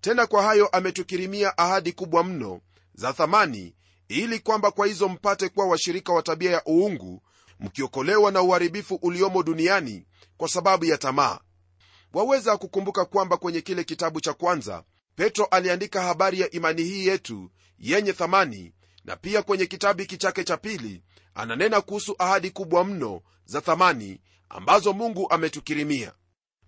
tena 0.00 0.26
kwa 0.26 0.42
hayo 0.42 0.66
ametukirimia 0.68 1.58
ahadi 1.58 1.92
kubwa 1.92 2.24
mno 2.24 2.60
za 2.94 3.12
thamani 3.12 3.74
ili 4.08 4.38
kwamba 4.38 4.70
kwa 4.70 4.86
hizo 4.86 5.08
mpate 5.08 5.48
kuwa 5.48 5.66
washirika 5.66 6.12
wa 6.12 6.22
tabia 6.22 6.50
ya 6.50 6.62
uungu 6.68 7.22
mkiokolewa 7.60 8.30
na 8.32 8.42
uharibifu 8.42 8.94
uliomo 8.94 9.42
duniani 9.42 10.06
kwa 10.36 10.48
sababu 10.48 10.84
ya 10.84 10.98
tamaa 10.98 11.38
waweza 12.14 12.56
kukumbuka 12.56 13.04
kwamba 13.04 13.36
kwenye 13.36 13.60
kile 13.60 13.84
kitabu 13.84 14.20
cha 14.20 14.32
kwanza 14.32 14.84
petro 15.16 15.44
aliandika 15.44 16.02
habari 16.02 16.40
ya 16.40 16.50
imani 16.50 16.82
hii 16.82 17.06
yetu 17.06 17.50
yenye 17.78 18.12
thamani 18.12 18.72
na 19.04 19.16
pia 19.16 19.42
kwenye 19.42 19.66
kitabu 19.66 20.00
hiki 20.00 20.16
chake 20.16 20.44
cha 20.44 20.56
pili 20.56 21.02
ananena 21.34 21.80
kuhusu 21.80 22.14
ahadi 22.18 22.50
kubwa 22.50 22.84
mno 22.84 23.22
za 23.44 23.60
thamani 23.60 24.20
ambazo 24.48 24.92
mungu 24.92 25.30
ametukirimia. 25.30 26.12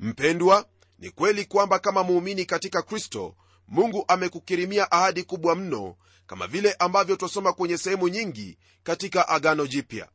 Mpendwa 0.01 0.67
ni 0.99 1.11
kweli 1.11 1.45
kwamba 1.45 1.79
kama 1.79 2.03
muumini 2.03 2.45
katika 2.45 2.83
kristo 2.83 3.37
mungu 3.69 4.05
amekukirimia 4.09 4.93
ahadi 4.93 5.23
kubwa 5.23 5.55
mno 5.55 5.97
kama 6.27 6.47
vile 6.47 6.73
ambavyo 6.73 7.17
twasoma 7.17 7.53
kwenye 7.53 7.79
sehemu 7.79 8.09
nyingi 8.09 8.59
katika 8.83 9.29
agano 9.29 9.67
jipya 9.67 10.09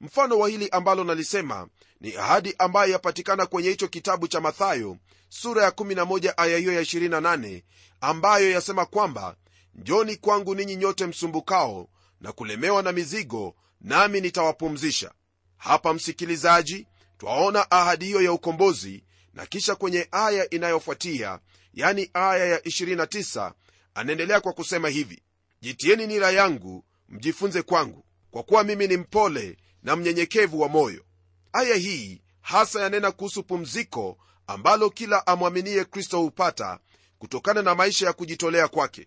mfano 0.00 0.38
wa 0.38 0.48
hili 0.48 0.68
ambalo 0.68 1.04
nalisema 1.04 1.68
ni 2.00 2.16
ahadi 2.16 2.54
ambayo 2.58 2.92
yapatikana 2.92 3.46
kwenye 3.46 3.68
hicho 3.70 3.88
kitabu 3.88 4.28
cha 4.28 4.40
mathayo 4.40 4.96
sura 5.28 5.64
ya 5.64 5.70
11 5.70 6.34
aya 6.36 6.58
hiyo 6.58 6.72
ya 6.72 6.82
28 6.82 7.62
ambayo 8.00 8.50
yasema 8.50 8.86
kwamba 8.86 9.36
njoni 9.74 10.16
kwangu 10.16 10.54
ninyi 10.54 10.76
nyote 10.76 11.06
msumbukao 11.06 11.88
na 12.20 12.32
kulemewa 12.32 12.82
na 12.82 12.92
mizigo 12.92 13.54
nami 13.80 14.20
nitawapumzisha. 14.20 15.12
Hapa 15.56 15.94
msikilizaji 15.94 16.86
twaona 17.18 17.70
ahadi 17.70 18.04
hiyo 18.04 18.22
ya 18.22 18.32
ukombozi 18.32 19.04
na 19.34 19.46
kisha 19.46 19.74
kwenye 19.74 20.08
aya 20.10 20.50
inayofuatia 20.50 21.38
yani 21.74 22.10
aya 22.14 22.44
ya 22.46 22.58
29 22.58 23.52
anaendelea 23.94 24.40
kwa 24.40 24.52
kusema 24.52 24.88
hivi 24.88 25.22
jitieni 25.60 26.06
nira 26.06 26.30
yangu 26.30 26.84
mjifunze 27.08 27.62
kwangu. 27.62 28.04
Kwa 28.30 28.42
kuwa 28.42 28.64
mimi 28.64 28.86
ni 28.86 28.96
mpole 28.96 29.56
na 29.86 29.96
mnyenyekevu 29.96 30.60
wa 30.60 30.68
moyo. 30.68 31.04
Aya 31.52 31.74
hii 31.76 32.22
hasa 32.40 32.80
yanena 32.82 33.12
kuhusu 33.12 33.42
pumziko 33.42 34.18
ambalo 34.46 34.90
kila 34.90 35.26
amwaminie 35.26 35.84
kristo 35.84 36.18
hupata 36.20 36.78
kutokana 37.18 37.62
na 37.62 37.74
maisha 37.74 38.06
ya 38.06 38.12
kujitolea 38.12 38.68
kwake. 38.68 39.06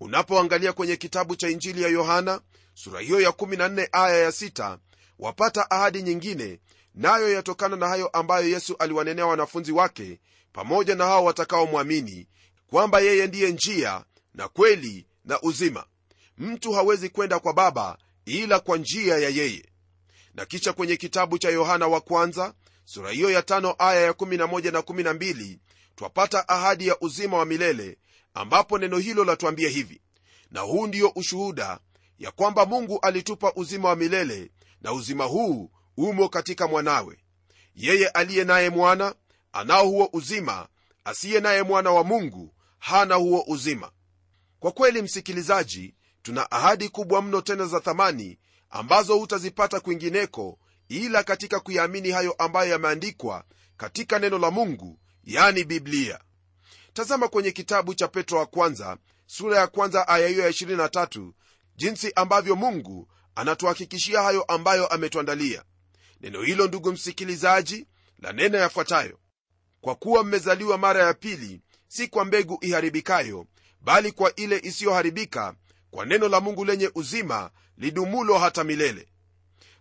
Unapoangalia 0.00 0.72
kwenye 0.72 0.96
kitabu 0.96 1.36
cha 1.36 1.48
injili 1.48 1.82
ya 1.82 1.88
yohana 1.88 2.40
sura 2.74 3.00
hiyo 3.00 3.20
ya 3.20 3.30
14 3.30 3.88
aya 3.92 4.16
ya 4.18 4.30
6 4.30 4.78
wapata 5.18 5.70
ahadi 5.70 6.02
nyingine 6.02 6.60
nayo 6.94 7.32
yatokana 7.32 7.76
na 7.76 7.88
hayo 7.88 8.08
ambayo 8.08 8.48
yesu 8.48 8.76
aliwanenea 8.78 9.26
wanafunzi 9.26 9.72
wake 9.72 10.20
pamoja 10.52 10.94
na 10.94 11.04
hao 11.04 11.24
watakaomwamini 11.24 12.26
kwamba 12.70 13.00
yeye 13.00 13.26
ndiye 13.26 13.52
njia 13.52 14.04
na 14.34 14.48
kweli 14.48 15.06
na 15.24 15.40
uzima. 15.40 15.86
Mtu 16.38 16.72
hawezi 16.72 17.08
kwenda 17.08 17.38
kwa 17.38 17.52
baba 17.52 17.98
ila 18.24 18.60
kwa 18.60 18.78
njia 18.78 19.18
ya 19.18 19.28
yeye 19.28 19.64
na 20.38 20.46
kisha 20.46 20.72
kwenye 20.72 20.96
kitabu 20.96 21.38
cha 21.38 21.50
yohana 21.50 21.86
wa 21.86 22.00
kwanza 22.00 22.54
sura 22.84 23.10
hiyo 23.10 23.30
ya 23.30 23.42
tano 23.42 23.74
aya 23.78 24.00
ya 24.00 24.12
11 24.12 24.72
na 24.72 24.80
12 24.80 25.58
twapata 25.96 26.48
ahadi 26.48 26.86
ya 26.88 27.00
uzima 27.00 27.36
wa 27.38 27.44
milele 27.44 27.98
ambapo 28.34 28.78
neno 28.78 28.98
hilo 28.98 29.24
latuambia 29.24 29.68
hivi. 29.68 30.00
Na 30.50 30.60
huu 30.60 30.86
ndiyo 30.86 31.12
ushuhuda 31.14 31.78
ya 32.18 32.30
kwamba 32.30 32.66
mungu 32.66 32.98
alitupa 33.02 33.52
uzima 33.56 33.88
wa 33.88 33.96
milele 33.96 34.50
na 34.82 34.92
uzima 34.92 35.24
huu 35.24 35.70
umo 35.96 36.28
katika 36.28 36.66
mwanawe. 36.68 37.18
Yeye 37.74 38.08
aliye 38.08 38.44
naye 38.44 38.70
mwana 38.70 39.14
anao 39.52 39.86
huo 39.88 40.08
uzima. 40.12 40.68
Asiye 41.04 41.40
naye 41.40 41.62
mwana 41.62 41.90
wa 41.90 42.04
mungu 42.04 42.54
hana 42.78 43.14
huo 43.14 43.44
uzima. 43.46 43.90
Kwa 44.60 44.72
kweli 44.72 45.02
msikilizaji 45.02 45.94
tuna 46.22 46.50
ahadi 46.50 46.88
kubwa 46.88 47.22
mno 47.22 47.40
tena 47.40 47.66
za 47.66 47.80
thamani 47.80 48.38
ambazo 48.70 49.18
hutazipata 49.18 49.80
kwingineko 49.80 50.58
ila 50.88 51.22
katika 51.22 51.60
kuyaamini 51.60 52.10
hayo 52.10 52.32
ambayo 52.32 52.70
yameandikwa 52.70 53.44
katika 53.76 54.18
neno 54.18 54.38
la 54.38 54.50
mungu 54.50 54.98
yani 55.24 55.64
biblia. 55.64 56.20
Tazama 56.92 57.28
kwenye 57.28 57.50
kitabu 57.52 57.94
cha 57.94 58.08
petro 58.08 58.38
wa 58.38 58.46
kwanza 58.46 58.96
sura 59.26 59.58
ya 59.58 59.66
kwanza 59.66 60.08
aya 60.08 60.28
hiyo 60.28 60.42
ya 60.42 60.50
23 60.50 61.32
jinsi 61.76 62.12
ambavyo 62.16 62.56
mungu 62.56 63.08
anatuhakikishia 63.34 64.22
hayo 64.22 64.42
ambayo 64.42 64.86
ametuandalia. 64.86 65.64
Neno 66.20 66.42
hilo 66.42 66.66
ndugu 66.68 66.92
msikilizaji 66.92 67.86
la 68.18 68.32
neno 68.32 68.58
yafuatayo. 68.58 69.18
Kwa 69.80 69.94
kuwa 69.94 70.24
mmezaliwa 70.24 70.78
mara 70.78 71.04
ya 71.06 71.14
pili 71.14 71.60
si 71.88 72.08
kwa 72.08 72.24
mbegu 72.24 72.58
iharibikayo 72.60 73.46
bali 73.80 74.12
kwa 74.12 74.34
ile 74.34 74.58
isiyoharibika 74.58 75.54
kwa 75.90 76.06
neno 76.06 76.28
la 76.28 76.40
mungu 76.40 76.64
lenye 76.64 76.90
uzima 76.94 77.50
lidumulo 77.78 78.38
hata 78.38 78.64
milele. 78.64 79.08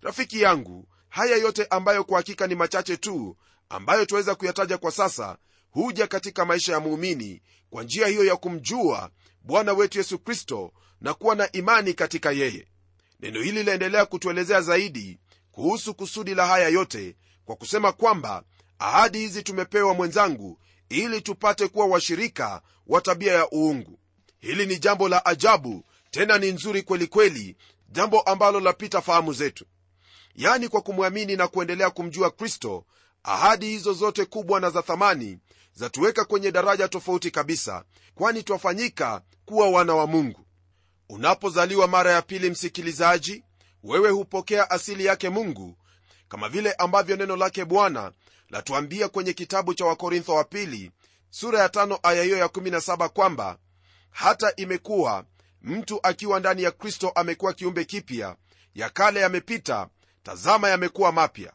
Rafiki 0.01 0.41
yangu 0.41 0.87
haya 1.09 1.35
yote 1.37 1.65
ambayo 1.69 2.03
kwa 2.03 2.17
hakika 2.17 2.47
ni 2.47 2.55
machache 2.55 2.97
tu 2.97 3.37
ambayo 3.69 4.05
tuweza 4.05 4.35
kuyataja 4.35 4.77
kwa 4.77 4.91
sasa 4.91 5.37
huja 5.71 6.07
katika 6.07 6.45
maisha 6.45 6.73
ya 6.73 6.79
muumini 6.79 7.41
kwa 7.69 7.83
njia 7.83 8.07
hiyo 8.07 8.25
ya 8.25 8.35
kumjua 8.35 9.09
bwana 9.41 9.73
wetu 9.73 9.97
yesu 9.97 10.19
kristo 10.19 10.73
na 11.01 11.13
kuwa 11.13 11.35
na 11.35 11.51
imani 11.51 11.93
katika 11.93 12.31
yeye. 12.31 12.67
Neno 13.19 13.41
hili 13.41 13.57
linaendelea 13.59 14.05
kutuelezea 14.05 14.61
zaidi 14.61 15.19
kuhusu 15.51 15.93
kusudi 15.93 16.35
la 16.35 16.47
haya 16.47 16.67
yote 16.69 17.15
kwa 17.45 17.55
kusema 17.55 17.91
kwamba 17.91 18.43
ahadi 18.79 19.19
hizi 19.19 19.43
tumepewa 19.43 19.93
mwenzangu 19.93 20.59
ili 20.89 21.21
tupate 21.21 21.67
kuwa 21.67 21.85
washirika 21.85 22.61
wa 22.87 23.01
tabia 23.01 23.33
ya 23.33 23.49
uungu. 23.51 23.99
Hili 24.39 24.65
ni 24.65 24.79
jambo 24.79 25.09
la 25.09 25.25
ajabu 25.25 25.83
tena 26.11 26.37
ni 26.37 26.51
nzuri 26.51 26.81
kweli 26.81 27.07
kweli 27.07 27.55
jambo 27.89 28.21
ambalo 28.21 28.59
lapita 28.59 29.01
fahamu 29.01 29.33
zetu. 29.33 29.65
Yani 30.35 30.69
kwa 30.69 30.81
kumwamini 30.81 31.35
na 31.35 31.47
kuendelea 31.47 31.89
kumjua 31.89 32.31
kristo 32.31 32.85
ahadi 33.23 33.65
hizo 33.69 33.93
zote 33.93 34.25
kubwa 34.25 34.59
na 34.59 34.69
za 34.69 34.81
thamani 34.81 35.39
zatuweka 35.73 36.25
kwenye 36.25 36.51
daraja 36.51 36.87
tofauti 36.87 37.31
kabisa 37.31 37.83
kwani 38.15 38.43
twafanyika 38.43 39.21
kuwa 39.45 39.69
wana 39.69 39.95
wa 39.95 40.07
mungu. 40.07 40.45
Unapozaliwa 41.09 41.87
mara 41.87 42.11
ya 42.11 42.21
pili 42.21 42.49
msikilizaji 42.49 43.43
wewe 43.83 44.09
hupokea 44.09 44.69
asili 44.71 45.05
yake 45.05 45.29
mungu 45.29 45.77
kama 46.29 46.49
vile 46.49 46.73
ambavyo 46.73 47.15
neno 47.15 47.35
lake 47.35 47.65
bwana 47.65 48.11
latuambia 48.49 49.07
kwenye 49.09 49.33
kitabu 49.33 49.73
cha 49.73 49.85
wakorintho 49.85 50.33
wa 50.35 50.43
pili 50.43 50.91
sura 51.29 51.59
ya 51.59 51.69
tano 51.69 51.99
aya 52.03 52.23
hiyo 52.23 52.37
ya 52.37 52.45
17 52.45 53.07
kwamba 53.09 53.57
hata 54.09 54.53
imekuwa 54.55 55.25
mtu 55.61 55.99
akiwa 56.03 56.39
ndani 56.39 56.63
ya 56.63 56.71
kristo 56.71 57.09
amekuwa 57.09 57.53
kiumbe 57.53 57.85
kipya. 57.85 58.35
Ya 58.75 58.89
kale 58.89 59.19
yamepita 59.19 59.89
tazama 60.23 60.69
yamekuwa 60.69 61.11
mapya. 61.11 61.53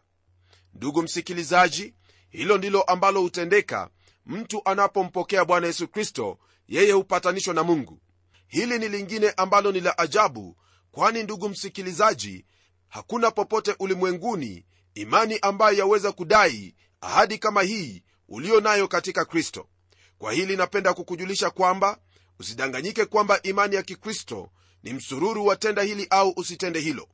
Ndugu 0.75 1.03
msikilizaji 1.03 1.95
hilo 2.29 2.59
ndilo 2.59 2.83
ambalo 2.83 3.21
hutendeka 3.21 3.91
mtu 4.27 4.63
anapompokea 4.65 5.45
bwana 5.45 5.67
yesu 5.67 5.89
kristo 5.89 6.39
yeye 6.69 6.93
hupatanishwa 6.93 7.55
na 7.55 7.63
mungu. 7.63 8.01
Hili 8.47 8.79
ni 8.79 8.89
lingine 8.89 9.31
ambalo 9.31 9.73
ni 9.73 9.81
la 9.81 9.99
ajabu 9.99 10.57
kwani 10.91 11.23
ndugu 11.23 11.49
msikilizaji 11.49 12.45
hakuna 12.89 13.31
popote 13.31 13.77
ulimwenguni 13.79 14.65
imani 14.95 15.39
ambayo 15.43 15.79
yaweza 15.79 16.13
kudai 16.13 16.75
ahadi 17.01 17.39
kama 17.39 17.63
hii 17.63 18.03
ulio 18.29 18.61
nayo 18.61 18.89
katika 18.89 19.25
kristo. 19.25 19.69
Kwa 20.19 20.33
hili 20.33 20.57
napenda 20.57 20.95
kukujulisha 20.95 21.51
kwamba 21.51 21.99
usidanganyike 22.43 23.05
kwamba 23.05 23.43
imani 23.43 23.77
ya 23.77 23.83
kikristo 23.83 24.51
ni 24.83 24.93
msururu 24.93 25.47
wa 25.47 25.57
tenda 25.57 25.83
hili 25.83 26.07
au 26.11 26.33
usitende 26.37 26.81
hilo. 26.81 27.09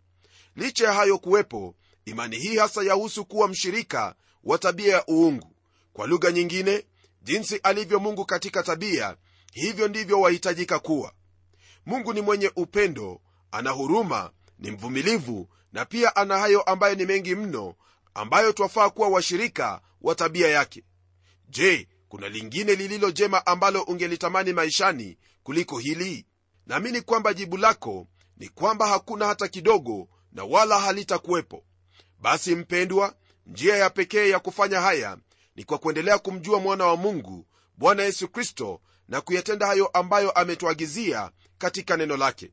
Licha 0.56 0.84
ya 0.86 0.92
hayo 0.92 1.18
kuwepo 1.18 1.74
imani 2.04 2.36
hii 2.36 2.56
hasa 2.56 2.82
yahusu 2.82 3.24
kuwa 3.24 3.48
mshirika 3.48 4.14
wa 4.44 4.58
tabia 4.58 4.94
ya 4.94 5.04
uungu. 5.10 5.54
Kwa 5.92 6.06
lugha 6.06 6.32
nyingine 6.32 6.84
jinsi 7.22 7.56
alivyo 7.56 7.98
mungu 8.00 8.24
katika 8.24 8.62
tabia 8.62 9.16
hivyo 9.52 9.88
ndivyo 9.88 10.20
wahitajika 10.20 10.78
kuwa. 10.78 11.12
Mungu 11.86 12.12
ni 12.12 12.20
mwenye 12.20 12.52
upendo 12.56 13.20
ana 13.50 13.70
huruma 13.70 14.30
ni 14.58 14.70
mvumilivu 14.70 15.48
na 15.72 15.84
pia 15.84 16.16
ana 16.16 16.38
hayo 16.38 16.62
ambayo 16.62 16.94
ni 16.94 17.06
mengi 17.06 17.34
mno 17.34 17.74
ambayo 18.14 18.52
twafaa 18.52 18.90
kuwa 18.90 19.08
washirika 19.08 19.80
wa 20.02 20.14
tabia 20.14 20.48
yake. 20.48 20.82
Je 21.48 21.88
kuna 22.08 22.28
lingine 22.28 22.74
lililo 22.74 23.10
jema 23.10 23.46
ambalo 23.46 23.82
ungelitamani 23.82 24.52
maishani 24.52 25.18
kuliko 25.42 25.78
hili? 25.78 26.26
Naamini 26.66 27.00
kwamba 27.00 27.34
jibu 27.34 27.56
lako 27.56 28.06
ni 28.36 28.48
kwamba 28.48 28.86
hakuna 28.86 29.26
hata 29.26 29.48
kidogo 29.48 30.08
na 30.32 30.44
wala 30.44 30.80
halitakuwepo. 30.80 31.64
Basi 32.20 32.54
mpendwa 32.56 33.14
njia 33.46 33.76
ya 33.76 33.90
pekee 33.90 34.28
ya 34.28 34.38
kufanya 34.38 34.80
haya 34.80 35.18
ni 35.56 35.64
kwa 35.64 35.78
kuendelea 35.78 36.18
kumjua 36.18 36.60
mwana 36.60 36.86
wa 36.86 36.96
mungu 36.96 37.46
bwana 37.76 38.02
yesu 38.02 38.28
kristo 38.28 38.80
na 39.08 39.20
kuyatenda 39.20 39.66
hayo 39.66 39.86
ambayo 39.86 40.30
ametuagizia 40.30 41.30
katika 41.58 41.96
neno 41.96 42.16
lake. 42.16 42.52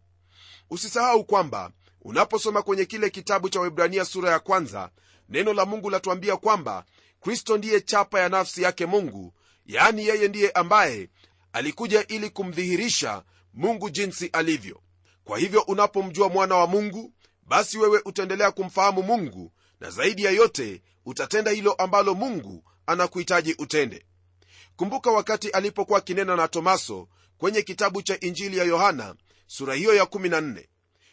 Usisahau 0.70 1.24
kwamba 1.26 1.72
unaposoma 2.02 2.62
kwenye 2.62 2.86
kile 2.86 3.10
kitabu 3.10 3.50
cha 3.50 3.60
webrania 3.60 4.06
sura 4.06 4.32
ya 4.32 4.40
kwanza 4.40 4.90
neno 5.30 5.54
la 5.54 5.66
mungu 5.66 5.90
latuambia 5.90 6.38
kwamba 6.38 6.86
kristo 7.22 7.58
ndiye 7.58 7.82
chapa 7.82 8.20
ya 8.20 8.30
nafsi 8.30 8.62
yake 8.62 8.86
mungu 8.86 9.34
yaani 9.66 10.08
yeye 10.08 10.28
ndiye 10.28 10.52
ambaye 10.52 11.10
alikuja 11.54 12.08
ili 12.08 12.30
kumdhihirisha 12.30 13.24
mungu 13.54 13.90
jinsi 13.90 14.28
alivyo. 14.28 14.82
Kwa 15.24 15.38
hivyo 15.40 15.62
unapomjua 15.62 16.30
mwana 16.30 16.56
wa 16.56 16.68
mungu 16.68 17.14
basi 17.44 17.78
wewe 17.78 18.02
utaendelea 18.06 18.52
kumfahamu 18.52 19.04
mungu 19.04 19.52
na 19.80 19.90
zaidi 19.92 20.24
ya 20.24 20.32
yote 20.32 20.82
utatenda 21.06 21.52
hilo 21.52 21.74
ambalo 21.74 22.14
mungu 22.14 22.64
anakuhitaji 22.86 23.54
utende. 23.60 24.06
Kumbuka 24.76 25.12
wakati 25.12 25.50
alipokuwa 25.50 26.00
akinena 26.00 26.36
na 26.36 26.48
tomaso 26.48 27.08
kwenye 27.38 27.62
kitabu 27.62 28.02
cha 28.02 28.20
injili 28.20 28.58
ya 28.58 28.64
yohana 28.64 29.16
sura 29.48 29.74
hiyo 29.74 29.96
ya 29.96 30.04
14 30.04 30.66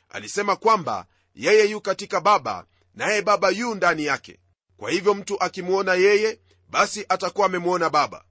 alisema 0.08 0.56
kwamba 0.56 1.06
yeye 1.34 1.70
yu 1.70 1.80
katika 1.80 2.20
baba 2.20 2.66
naye 2.94 3.22
baba 3.22 3.50
yu 3.50 3.74
ndani 3.74 4.04
yake. 4.04 4.38
Kwa 4.76 4.90
hivyo 4.90 5.14
mtu 5.14 5.42
akimwona 5.42 5.94
yeye 5.94 6.40
basi 6.70 7.06
atakuwa 7.08 7.46
amemwona 7.46 7.90
baba 7.90 8.24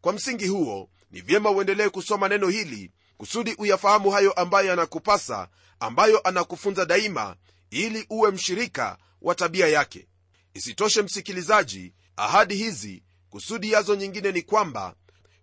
kwa 0.00 0.12
msingi 0.12 0.46
huo 0.48 0.90
ni 1.10 1.20
vyema 1.20 1.50
uendelee 1.50 1.88
kusoma 1.88 2.28
neno 2.28 2.48
hili 2.48 2.90
kusudi 3.16 3.54
uyafahamu 3.58 4.10
hayo 4.10 4.32
ambayo 4.32 4.68
yanakupasa 4.68 5.48
ambayo 5.80 6.20
anakufunza 6.28 6.84
daima 6.84 7.36
ili 7.70 8.06
uwe 8.10 8.30
mshirika 8.30 8.98
wa 9.22 9.34
tabia 9.34 9.68
yake. 9.68 10.08
Isitoshe 10.54 11.02
msikilizaji 11.02 11.94
ahadi 12.16 12.54
hizi 12.54 13.02
kusudi 13.30 13.72
yazo 13.72 13.94
nyingine 13.94 14.32
ni 14.32 14.42
kwamba 14.42 14.94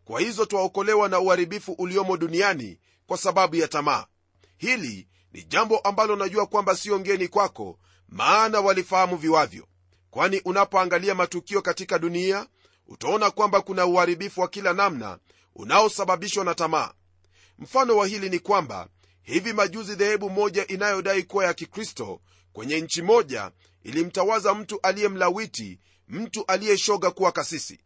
kwa 0.05 0.19
hizo 0.21 0.45
twaokolewa 0.45 1.09
na 1.09 1.19
uharibifu 1.19 1.71
uliomo 1.71 2.17
duniani 2.17 2.79
kwa 3.07 3.17
sababu 3.17 3.55
ya 3.55 3.67
tamaa. 3.67 4.05
Hili 4.57 5.07
ni 5.33 5.43
jambo 5.43 5.77
ambalo 5.77 6.15
najua 6.15 6.45
kwamba 6.45 6.75
siyo 6.75 6.99
ngeni 6.99 7.27
kwako 7.27 7.79
maana 8.09 8.59
walifahamu 8.59 9.17
viwavyo. 9.17 9.67
Kwani 10.11 10.39
unapoangalia 10.45 11.15
matukio 11.15 11.61
katika 11.61 11.99
dunia 11.99 12.47
utaona 12.87 13.31
kwamba 13.31 13.61
kuna 13.61 13.85
uharibifu 13.85 14.41
wa 14.41 14.47
kila 14.47 14.73
namna 14.73 15.19
unaosababishwa 15.55 16.45
na 16.45 16.55
tamaa. 16.55 16.93
Mfano 17.59 17.97
wa 17.97 18.07
hili 18.07 18.29
ni 18.29 18.39
kwamba 18.39 18.87
hivi 19.21 19.53
majuzi 19.53 19.95
dhehebu 19.95 20.29
moja 20.29 20.67
inayodai 20.67 21.23
kuwa 21.23 21.45
ya 21.45 21.53
kikristo 21.53 22.21
kwenye 22.53 22.81
nchi 22.81 23.01
moja 23.01 23.51
ilimtawaza 23.83 24.53
mtu 24.53 24.79
aliyemlawiti 24.83 25.79
mtu 26.07 26.45
aliyeshoga 26.47 27.11
kuwa 27.11 27.31
kasisi. 27.31 27.79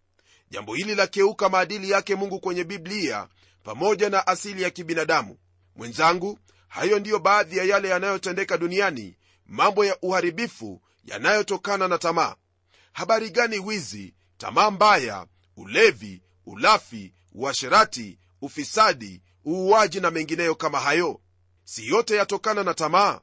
Jambo 0.49 0.75
hili 0.75 0.95
lakeuka 0.95 1.49
maadili 1.49 1.89
yake 1.89 2.15
mungu 2.15 2.39
kwenye 2.39 2.63
biblia 2.63 3.27
pamoja 3.63 4.09
na 4.09 4.27
asili 4.27 4.61
ya 4.61 4.69
kibinadamu. 4.69 5.37
Mwenzangu 5.75 6.39
hayo 6.67 6.99
ndiyo 6.99 7.19
baadhi 7.19 7.57
ya 7.57 7.63
yale 7.63 7.89
yanayotendeka 7.89 8.57
duniani 8.57 9.17
mambo 9.45 9.85
ya 9.85 9.97
uharibifu 10.01 10.81
yanayotokana 11.05 11.87
na 11.87 11.97
tamaa. 11.97 12.35
Habari 12.93 13.29
gani 13.29 13.59
wizi 13.59 14.13
tamaa 14.41 14.71
mbaya 14.71 15.25
ulevi 15.57 16.21
ulafi 16.45 17.13
uasherati 17.33 18.19
ufisadi 18.41 19.21
uuaji 19.47 19.99
na 19.99 20.11
mengineyo 20.11 20.55
kama 20.55 20.79
hayo 20.79 21.21
si 21.63 21.87
yote 21.87 22.15
yatokana 22.15 22.63
na 22.63 22.73
tamaa? 22.73 23.19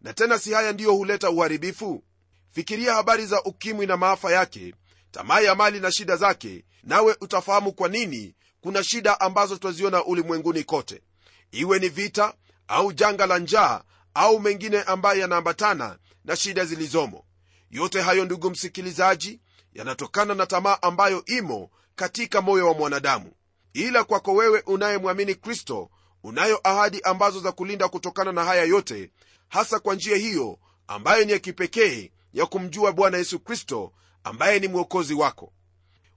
Na 0.00 0.12
tena 0.14 0.38
si 0.38 0.52
haya 0.52 0.72
ndiyo 0.72 0.92
huleta 0.92 1.30
uharibifu? 1.30 2.04
Fikiria 2.50 2.94
habari 2.94 3.26
za 3.26 3.42
ukimwi 3.42 3.86
na 3.86 3.96
maafa 3.96 4.32
yake 4.32 4.74
tamaa 5.10 5.40
ya 5.40 5.54
mali 5.54 5.80
na 5.80 5.92
shida 5.92 6.16
zake 6.16 6.64
nawe 6.82 7.16
utafahamu 7.20 7.72
kwa 7.72 7.88
nini 7.88 8.34
kuna 8.60 8.84
shida 8.84 9.20
ambazo 9.20 9.56
twaziona 9.56 10.04
ulimwenguni 10.04 10.64
kote. 10.64 11.02
Iwe 11.50 11.78
ni 11.78 11.88
vita 11.88 12.34
au 12.68 12.92
janga 12.92 13.26
la 13.26 13.38
njaa 13.38 13.82
au 14.14 14.40
mengine 14.40 14.82
ambayo 14.82 15.20
yanaambatana 15.20 15.98
na 16.24 16.36
shida 16.36 16.64
zilizomo. 16.64 17.24
Yote 17.70 18.00
hayo 18.00 18.24
ndugu 18.24 18.50
msikilizaji 18.50 19.40
yanatokana 19.74 20.34
na 20.34 20.46
tamaa 20.46 20.78
ambayo 20.82 21.24
imo 21.24 21.70
katika 21.94 22.40
moyo 22.40 22.66
wa 22.68 22.74
mwanadamu. 22.74 23.32
Ila 23.72 24.04
kwako 24.04 24.32
wewe 24.34 24.60
unayemwamini 24.66 25.34
kristo 25.34 25.90
unayo 26.22 26.60
ahadi 26.64 27.00
ambazo 27.00 27.40
za 27.40 27.52
kulinda 27.52 27.88
kutokana 27.88 28.32
na 28.32 28.44
haya 28.44 28.64
yote 28.64 29.10
hasa 29.48 29.80
kwa 29.80 29.94
njia 29.94 30.16
hiyo 30.16 30.58
ambayo 30.86 31.24
ni 31.24 31.32
ya 31.32 31.38
kipekee 31.38 32.10
ya 32.32 32.46
kumjua 32.46 32.92
bwana 32.92 33.18
yesu 33.18 33.40
kristo 33.40 33.92
ambaye 34.24 34.58
ni 34.60 34.68
mwokozi 34.68 35.14
wako. 35.14 35.52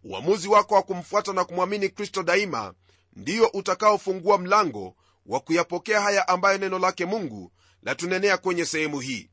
Uamuzi 0.03 0.47
wako 0.47 0.75
wa 0.75 0.81
kumfuata 0.83 1.33
na 1.33 1.43
kumwamini 1.45 1.89
kristo 1.89 2.23
daima 2.23 2.73
ndiyo 3.13 3.47
utakaofungua 3.47 4.37
mlango 4.37 4.95
wa 5.25 5.39
kuyapokea 5.39 6.01
haya 6.01 6.27
ambayo 6.27 6.57
neno 6.57 6.79
lake 6.79 7.05
mungu 7.05 7.51
latunenea 7.83 8.37
kwenye 8.37 8.65
sehemu 8.65 8.99
hii. 8.99 9.29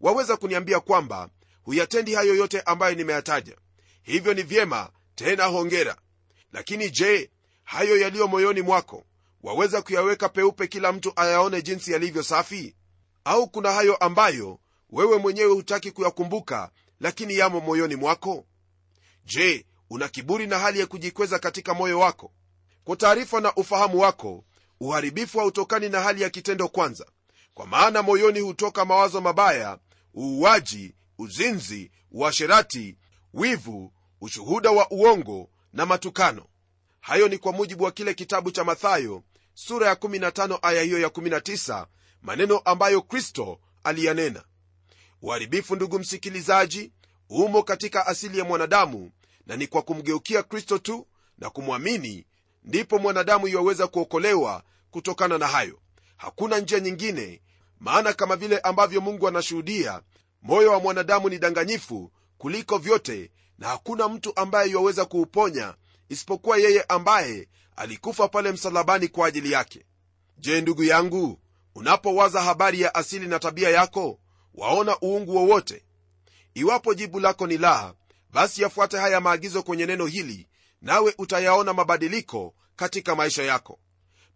Waweza 0.00 0.36
kuniambia 0.36 0.80
kwamba 0.80 1.28
huyatendi 1.64 2.14
hayo 2.14 2.34
yote 2.34 2.60
ambayo 2.60 2.94
nimeyataja. 2.94 3.56
Hivyo 4.02 4.34
ni 4.34 4.42
vyema 4.42 4.90
tena 5.14 5.44
hongera. 5.44 5.96
Lakini 6.52 6.90
je 6.90 7.30
hayo 7.64 7.96
yaliyo 7.96 8.26
moyoni 8.28 8.62
mwako 8.62 9.04
waweza 9.42 9.82
kuyaweka 9.82 10.28
peupe 10.28 10.66
kila 10.66 10.92
mtu 10.92 11.12
ayaone 11.16 11.62
jinsi 11.62 11.92
yalivyo 11.92 12.22
safi? 12.22 12.74
Au 13.24 13.48
kuna 13.48 13.72
hayo 13.72 13.96
ambayo 13.96 14.58
wewe 14.90 15.18
mwenyewe 15.18 15.52
hutaki 15.52 15.90
kuyakumbuka 15.90 16.70
lakini 17.00 17.36
yamo 17.36 17.60
moyoni 17.60 17.96
mwako? 17.96 18.46
Je 19.24 19.66
una 19.90 20.08
kiburi 20.08 20.46
na 20.46 20.58
hali 20.58 20.80
ya 20.80 20.86
kujikweza 20.86 21.38
katika 21.38 21.74
moyo 21.74 21.98
wako? 21.98 22.32
Kwa 22.84 22.96
taarifa 22.96 23.40
na 23.40 23.54
ufahamu 23.54 23.98
wako 24.00 24.44
uharibifu 24.80 25.38
hautokani 25.38 25.88
na 25.88 26.00
hali 26.00 26.22
ya 26.22 26.30
kitendo 26.30 26.68
kwanza. 26.68 27.06
Kwa 27.54 27.66
maana 27.66 28.02
moyoni 28.02 28.40
hutoka 28.40 28.84
mawazo 28.84 29.20
mabaya 29.20 29.78
uuaji 30.16 30.94
uzinzi 31.18 31.90
uasherati 32.10 32.96
wivu 33.34 33.92
ushuhuda 34.20 34.70
wa 34.70 34.90
uongo 34.90 35.50
na 35.72 35.86
matukano. 35.86 36.46
Hayo 37.00 37.28
ni 37.28 37.38
kwa 37.38 37.52
mujibu 37.52 37.84
wa 37.84 37.92
kile 37.92 38.14
kitabu 38.14 38.50
cha 38.50 38.64
mathayo 38.64 39.22
sura 39.54 39.88
ya 39.88 39.94
15 39.94 40.58
aya 40.62 40.82
hiyo 40.82 40.98
ya 41.00 41.08
19 41.08 41.86
maneno 42.22 42.58
ambayo 42.58 43.02
kristo 43.02 43.60
aliyanena. 43.84 44.44
Uharibifu 45.22 45.76
ndugu 45.76 45.98
msikilizaji 45.98 46.92
umo 47.28 47.62
katika 47.62 48.06
asili 48.06 48.38
ya 48.38 48.44
mwanadamu 48.44 49.10
na 49.46 49.56
ni 49.56 49.66
kwa 49.66 49.82
kumgeukia 49.82 50.42
kristo 50.42 50.78
tu 50.78 51.06
na 51.38 51.50
kumwamini 51.50 52.26
ndipo 52.64 52.98
mwanadamu 52.98 53.48
iwaweza 53.48 53.86
kuokolewa 53.86 54.62
kutokana 54.90 55.38
na 55.38 55.46
hayo. 55.46 55.80
Hakuna 56.16 56.58
njia 56.58 56.80
nyingine 56.80 57.42
maana 57.80 58.12
kama 58.12 58.36
vile 58.36 58.58
ambavyo 58.58 59.00
mungu 59.00 59.28
anashuhudia 59.28 60.02
moyo 60.44 60.70
wa 60.72 60.80
mwanadamu 60.80 61.28
ni 61.28 61.38
danganyifu 61.38 62.12
kuliko 62.38 62.78
vyote 62.78 63.30
na 63.58 63.68
hakuna 63.68 64.08
mtu 64.08 64.32
ambaye 64.36 64.70
yuwaweza 64.70 65.04
kuuponya 65.04 65.74
isipokuwa 66.08 66.58
yeye 66.58 66.82
ambaye 66.82 67.48
alikufa 67.76 68.28
pale 68.28 68.52
msalabani 68.52 69.08
kwa 69.08 69.26
ajili 69.28 69.52
yake. 69.52 69.84
Je 70.38 70.60
ndugu 70.60 70.84
yangu 70.84 71.40
unapowaza 71.74 72.42
habari 72.42 72.80
ya 72.80 72.94
asili 72.94 73.26
na 73.28 73.38
tabia 73.38 73.70
yako 73.70 74.18
waona 74.54 74.96
uungu 75.02 75.36
wowote? 75.36 75.84
Iwapo 76.54 76.94
jibu 76.94 77.20
lako 77.20 77.46
ni 77.46 77.58
la 77.58 77.94
basi 78.32 78.62
yafuate 78.62 78.96
haya 78.98 79.20
maagizo 79.20 79.62
kwenye 79.62 79.86
neno 79.86 80.06
hili 80.06 80.48
nawe 80.82 81.14
utayaona 81.18 81.72
mabadiliko 81.72 82.54
katika 82.76 83.14
maisha 83.14 83.42
yako. 83.42 83.78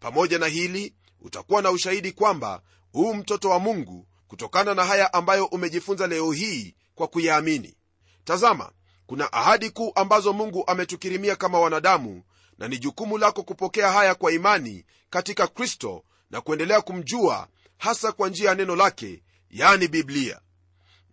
Pamoja 0.00 0.38
na 0.38 0.46
hili 0.46 0.94
utakuwa 1.20 1.62
na 1.62 1.70
ushahidi 1.70 2.12
kwamba 2.12 2.62
huu 2.92 3.14
mtoto 3.14 3.50
wa 3.50 3.58
mungu 3.58 4.06
kutokana 4.28 4.74
na 4.74 4.84
haya 4.84 5.12
ambayo 5.12 5.44
umejifunza 5.46 6.06
leo 6.06 6.32
hii 6.32 6.74
kwa 6.94 7.08
kuyaamini. 7.08 7.76
Tazama 8.24 8.72
kuna 9.06 9.32
ahadi 9.32 9.70
kuu 9.70 9.92
ambazo 9.94 10.32
mungu 10.32 10.64
ametukirimia 10.66 11.36
kama 11.36 11.60
wanadamu 11.60 12.22
na 12.58 12.68
ni 12.68 12.78
jukumu 12.78 13.18
lako 13.18 13.42
kupokea 13.42 13.92
haya 13.92 14.14
kwa 14.14 14.32
imani 14.32 14.84
katika 15.10 15.46
kristo 15.46 16.04
na 16.30 16.40
kuendelea 16.40 16.80
kumjua 16.80 17.48
hasa 17.78 18.12
kwa 18.12 18.28
njia 18.28 18.48
ya 18.48 18.54
neno 18.54 18.76
lake 18.76 19.22
yani 19.50 19.88
biblia. 19.88 20.40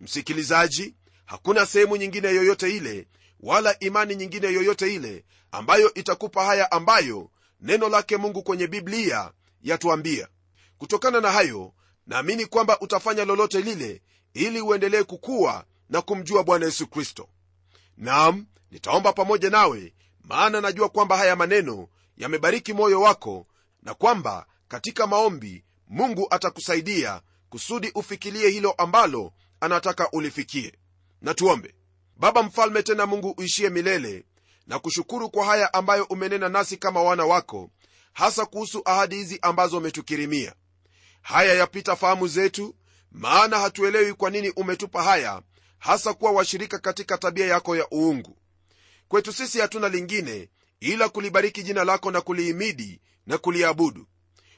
Msikilizaji 0.00 0.94
hakuna 1.24 1.66
sehemu 1.66 1.96
nyingine 1.96 2.28
yoyote 2.28 2.76
ile 2.76 3.08
wala 3.40 3.78
imani 3.78 4.16
nyingine 4.16 4.46
yoyote 4.52 4.94
ile 4.94 5.24
ambayo 5.52 5.94
itakupa 5.94 6.44
haya 6.44 6.72
ambayo 6.72 7.30
neno 7.60 7.88
lake 7.88 8.16
mungu 8.16 8.42
kwenye 8.42 8.66
biblia 8.66 9.30
yatuambia. 9.62 10.28
Kutokana 10.78 11.20
na 11.20 11.30
hayo 11.30 11.72
naamini 12.06 12.46
kwamba 12.46 12.80
utafanya 12.80 13.24
lolote 13.24 13.60
lile 13.60 14.02
ili 14.34 14.60
uendelee 14.60 15.02
kukuwa 15.02 15.64
na 15.90 16.02
kumjua 16.02 16.44
bwana 16.44 16.66
yesu 16.66 16.86
kristo. 16.86 17.28
Nam 17.96 18.46
nitaomba 18.70 19.12
pamoja 19.12 19.50
nawe 19.50 19.94
maana 20.24 20.60
najua 20.60 20.88
kwamba 20.88 21.16
haya 21.16 21.36
maneno 21.36 21.88
yamebariki 22.16 22.72
moyo 22.72 23.00
wako 23.00 23.46
na 23.82 23.94
kwamba 23.94 24.46
katika 24.68 25.06
maombi 25.06 25.64
mungu 25.88 26.26
atakusaidia 26.30 27.20
kusudi 27.48 27.90
ufikirie 27.94 28.48
hilo 28.48 28.72
ambalo 28.72 29.32
anataka 29.60 30.10
ulifikie. 30.10 30.72
Na 31.22 31.34
tuombe. 31.34 31.74
Baba 32.16 32.42
mfalme 32.42 32.82
tena 32.82 33.06
mungu 33.06 33.34
uishie 33.38 33.70
milele 33.70 34.24
na 34.66 34.78
kushukuru 34.78 35.30
kwa 35.30 35.44
haya 35.46 35.74
ambayo 35.74 36.04
umenena 36.04 36.48
nasi 36.48 36.76
kama 36.76 37.02
wana 37.02 37.24
wako 37.26 37.70
hasa 38.12 38.46
kuhusu 38.46 38.82
ahadi 38.84 39.16
hizi 39.16 39.38
ambazo 39.42 39.78
umetukirimia 39.78 40.54
haya 41.26 41.54
yapita 41.54 41.96
fahamu 41.96 42.28
zetu 42.28 42.74
maana 43.12 43.58
hatuelewi 43.58 44.14
kwa 44.14 44.30
nini 44.30 44.50
umetupa 44.50 45.02
haya 45.02 45.42
hasa 45.78 46.14
kuwa 46.14 46.32
washirika 46.32 46.78
katika 46.78 47.18
tabia 47.18 47.46
yako 47.46 47.76
ya 47.76 47.86
uungu. 47.92 48.36
Kwetu 49.08 49.32
sisi 49.32 49.60
hatuna 49.60 49.88
lingine 49.88 50.48
ila 50.80 51.08
kulibariki 51.08 51.62
jina 51.62 51.84
lako 51.84 52.10
na 52.10 52.20
kulihimidi 52.20 53.00
na 53.26 53.38
kuliabudu. 53.38 54.06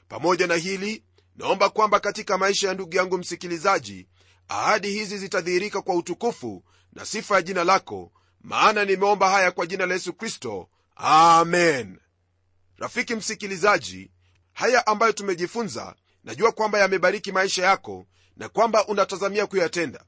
Pamoja 0.07 0.47
na 0.47 0.55
hili 0.55 1.03
naomba 1.35 1.69
kwamba 1.69 1.99
katika 1.99 2.37
maisha 2.37 2.67
ya 2.67 2.73
ndugu 2.73 2.95
yangu 2.95 3.17
msikilizaji 3.17 4.07
ahadi 4.47 4.89
hizi 4.91 5.17
zitadhihirika 5.17 5.81
kwa 5.81 5.95
utukufu 5.95 6.63
na 6.93 7.05
sifa 7.05 7.35
ya 7.35 7.41
jina 7.41 7.63
lako 7.63 8.11
maana 8.41 8.85
nimeomba 8.85 9.29
haya 9.29 9.51
kwa 9.51 9.65
jina 9.65 9.85
la 9.85 9.93
yesu 9.93 10.13
kristo. 10.13 10.69
Amen. 10.95 11.99
Rafiki 12.77 13.15
msikilizaji 13.15 14.11
haya 14.53 14.87
ambayo 14.87 15.11
tumejifunza 15.11 15.95
najua 16.23 16.51
kwamba 16.51 16.79
yamebariki 16.79 17.31
maisha 17.31 17.65
yako 17.65 18.05
na 18.37 18.49
kwamba 18.49 18.87
unatazamia 18.87 19.47
kuyatenda. 19.47 20.03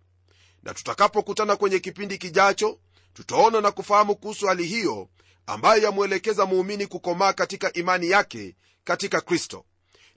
Na 0.63 0.73
tutakapokutana 0.73 1.55
kwenye 1.55 1.79
kipindi 1.79 2.17
kijacho 2.17 2.79
tutaona 3.13 3.61
na 3.61 3.71
kufahamu 3.71 4.15
kuhusu 4.15 4.47
hali 4.47 4.65
hiyo 4.65 5.09
ambayo 5.45 5.83
yamwelekeza 5.83 6.45
muumini 6.45 6.87
kukomaa 6.87 7.33
katika 7.33 7.73
imani 7.73 8.09
yake 8.09 8.55
katika 8.83 9.21
kristo. 9.21 9.65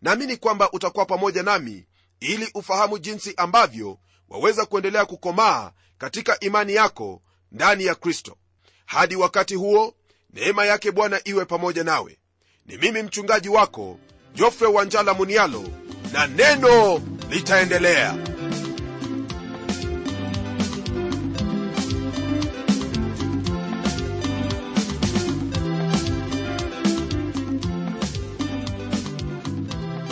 Naamini 0.03 0.37
kwamba 0.37 0.73
utakuwa 0.73 1.07
pamoja 1.07 1.43
nami 1.43 1.87
ili 2.21 2.51
ufahamu 2.55 2.99
jinsi 2.99 3.35
ambavyo 3.37 3.99
waweza 4.29 4.67
kuendelea 4.67 5.05
kukomaa 5.07 5.73
katika 5.99 6.41
imani 6.41 6.75
yako 6.75 7.23
ndani 7.53 7.85
ya 7.85 7.95
kristo. 7.95 8.37
Hadi 8.87 9.17
wakati 9.17 9.55
huo 9.55 9.95
neema 10.31 10.65
yake 10.67 10.91
bwana 10.91 11.21
iwe 11.25 11.45
pamoja 11.45 11.85
nawe. 11.85 12.19
Ni 12.67 12.77
mimi 12.77 13.03
mchungaji 13.03 13.49
wako 13.49 13.99
jofre 14.35 14.67
wanjala 14.67 15.15
munialo 15.15 15.65
na 16.15 16.27
neno 16.27 17.01
litaendelea. 17.31 18.15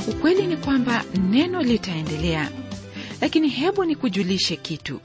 Ukweli 0.08 0.46
ni 0.46 0.56
kwamba 0.56 1.04
neno 1.30 1.62
litaendelea. 1.62 2.50
Lakini 3.20 3.48
hebu 3.48 3.84
nikujulishe 3.84 4.56
kitu. 4.56 5.00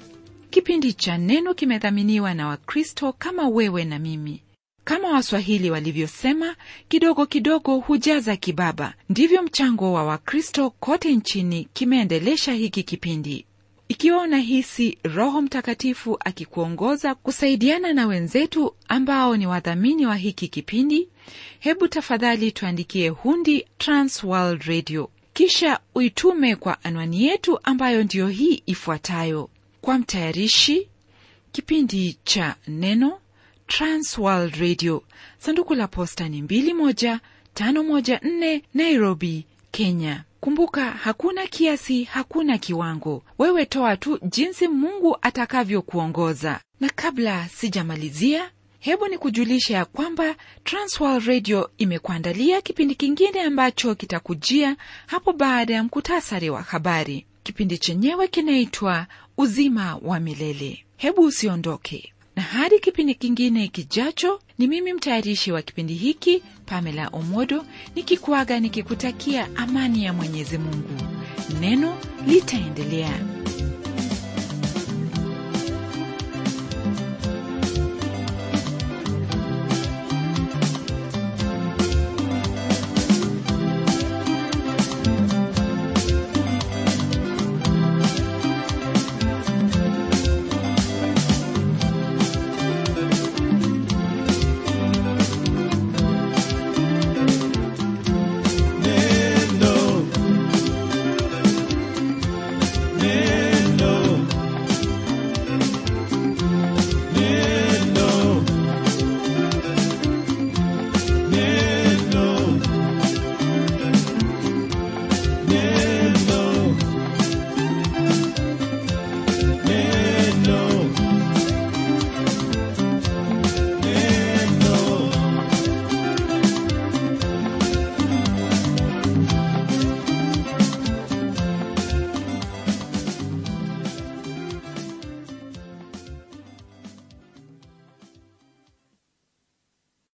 Kipindi 0.50 0.94
cha 0.94 1.18
neno 1.18 1.54
kimedhaminiwa 1.54 2.34
na 2.34 2.48
wakristo 2.48 3.14
kama 3.14 3.48
wewe 3.48 3.86
na 3.86 4.00
mimi 4.00 4.42
kama 4.88 5.10
waswahili 5.12 5.72
walivyosema 5.72 6.56
kidogo 6.88 7.26
kidogo 7.26 7.78
hujaza 7.78 8.36
kibaba. 8.36 8.94
Ndivyo 9.10 9.44
mchango 9.44 9.94
wa 9.94 10.04
wakristo 10.04 10.70
kote 10.70 11.16
nchini 11.16 11.68
kimeendelesha 11.74 12.54
hiki 12.54 12.84
kipindi. 12.84 13.46
Ikiwa 13.88 14.22
unahisi 14.22 14.98
roho 15.04 15.42
mtakatifu 15.42 16.18
akikuongoza 16.26 17.16
kusaidiana 17.16 17.94
na 17.94 18.08
wenzetu 18.08 18.76
ambao 18.88 19.38
ni 19.38 19.48
wadhamini 19.48 20.06
wa 20.06 20.16
hiki 20.16 20.48
kipindi 20.48 21.10
hebu 21.60 21.88
tafadhali 21.88 22.52
tuandikie 22.52 23.10
hundi 23.10 23.66
transworld 23.78 24.62
radio. 24.64 25.10
Kisha 25.34 25.80
uitume 25.96 26.56
kwa 26.56 26.84
anwani 26.84 27.24
yetu 27.24 27.60
ambayo 27.64 28.04
ndiyo 28.04 28.28
hii 28.28 28.64
ifuatayo. 28.66 29.50
Kwa 29.82 30.00
mtayarishi 30.00 30.88
kipindi 31.52 32.18
cha 32.24 32.56
neno 32.68 33.20
transworld 33.68 34.56
radio. 34.56 35.04
Sanduku 35.38 35.76
la 35.76 35.88
posta 35.88 36.30
ni 36.30 36.42
21514 36.42 38.62
nairobi 38.74 39.46
kenya. 39.72 40.24
Kumbuka 40.40 40.92
hakuna 40.92 41.48
kiasi 41.48 42.04
hakuna 42.04 42.58
kiwango. 42.58 43.24
Wewe 43.40 43.66
toa 43.66 43.98
tu 43.98 44.20
jinsi 44.24 44.68
mungu 44.68 45.18
atakavyokuongoza 45.22 46.60
na 46.80 46.90
kabla 46.96 47.48
sijamalizia 47.50 48.52
hebu 48.80 49.08
ni 49.08 49.18
kujulisha 49.18 49.74
ya 49.78 49.86
kwamba 49.86 50.36
transworld 50.64 51.26
radio 51.28 51.70
imekuandalia 51.78 52.62
kipindi 52.62 52.96
kingine 52.96 53.42
ambacho 53.42 53.96
kitakujia 53.96 54.76
hapo 55.08 55.34
baada 55.34 55.74
ya 55.74 55.84
mkutasari 55.84 56.50
wa 56.50 56.62
habari. 56.62 57.26
Kipindi 57.44 57.78
chenyewe 57.78 58.28
kinaitwa 58.28 59.08
uzima 59.38 59.96
wa 60.02 60.20
milele. 60.20 60.86
Hebu 60.98 61.22
usiondoke 61.22 62.14
na 62.38 62.44
hadi 62.44 62.80
kipindi 62.80 63.16
kingine 63.16 63.68
kijacho 63.68 64.40
ni 64.58 64.68
mimi 64.68 64.94
mtayarishi 64.94 65.52
wa 65.52 65.62
kipindi 65.62 65.94
hiki 65.94 66.44
pamela 66.66 67.08
omodo 67.08 67.66
nikikuaga 67.96 68.60
nikikutakia 68.60 69.48
amani 69.56 70.04
ya 70.06 70.14
mwenyezi 70.14 70.58
mungu. 70.58 70.90
Neno 71.60 71.98
litaendelea 72.28 73.20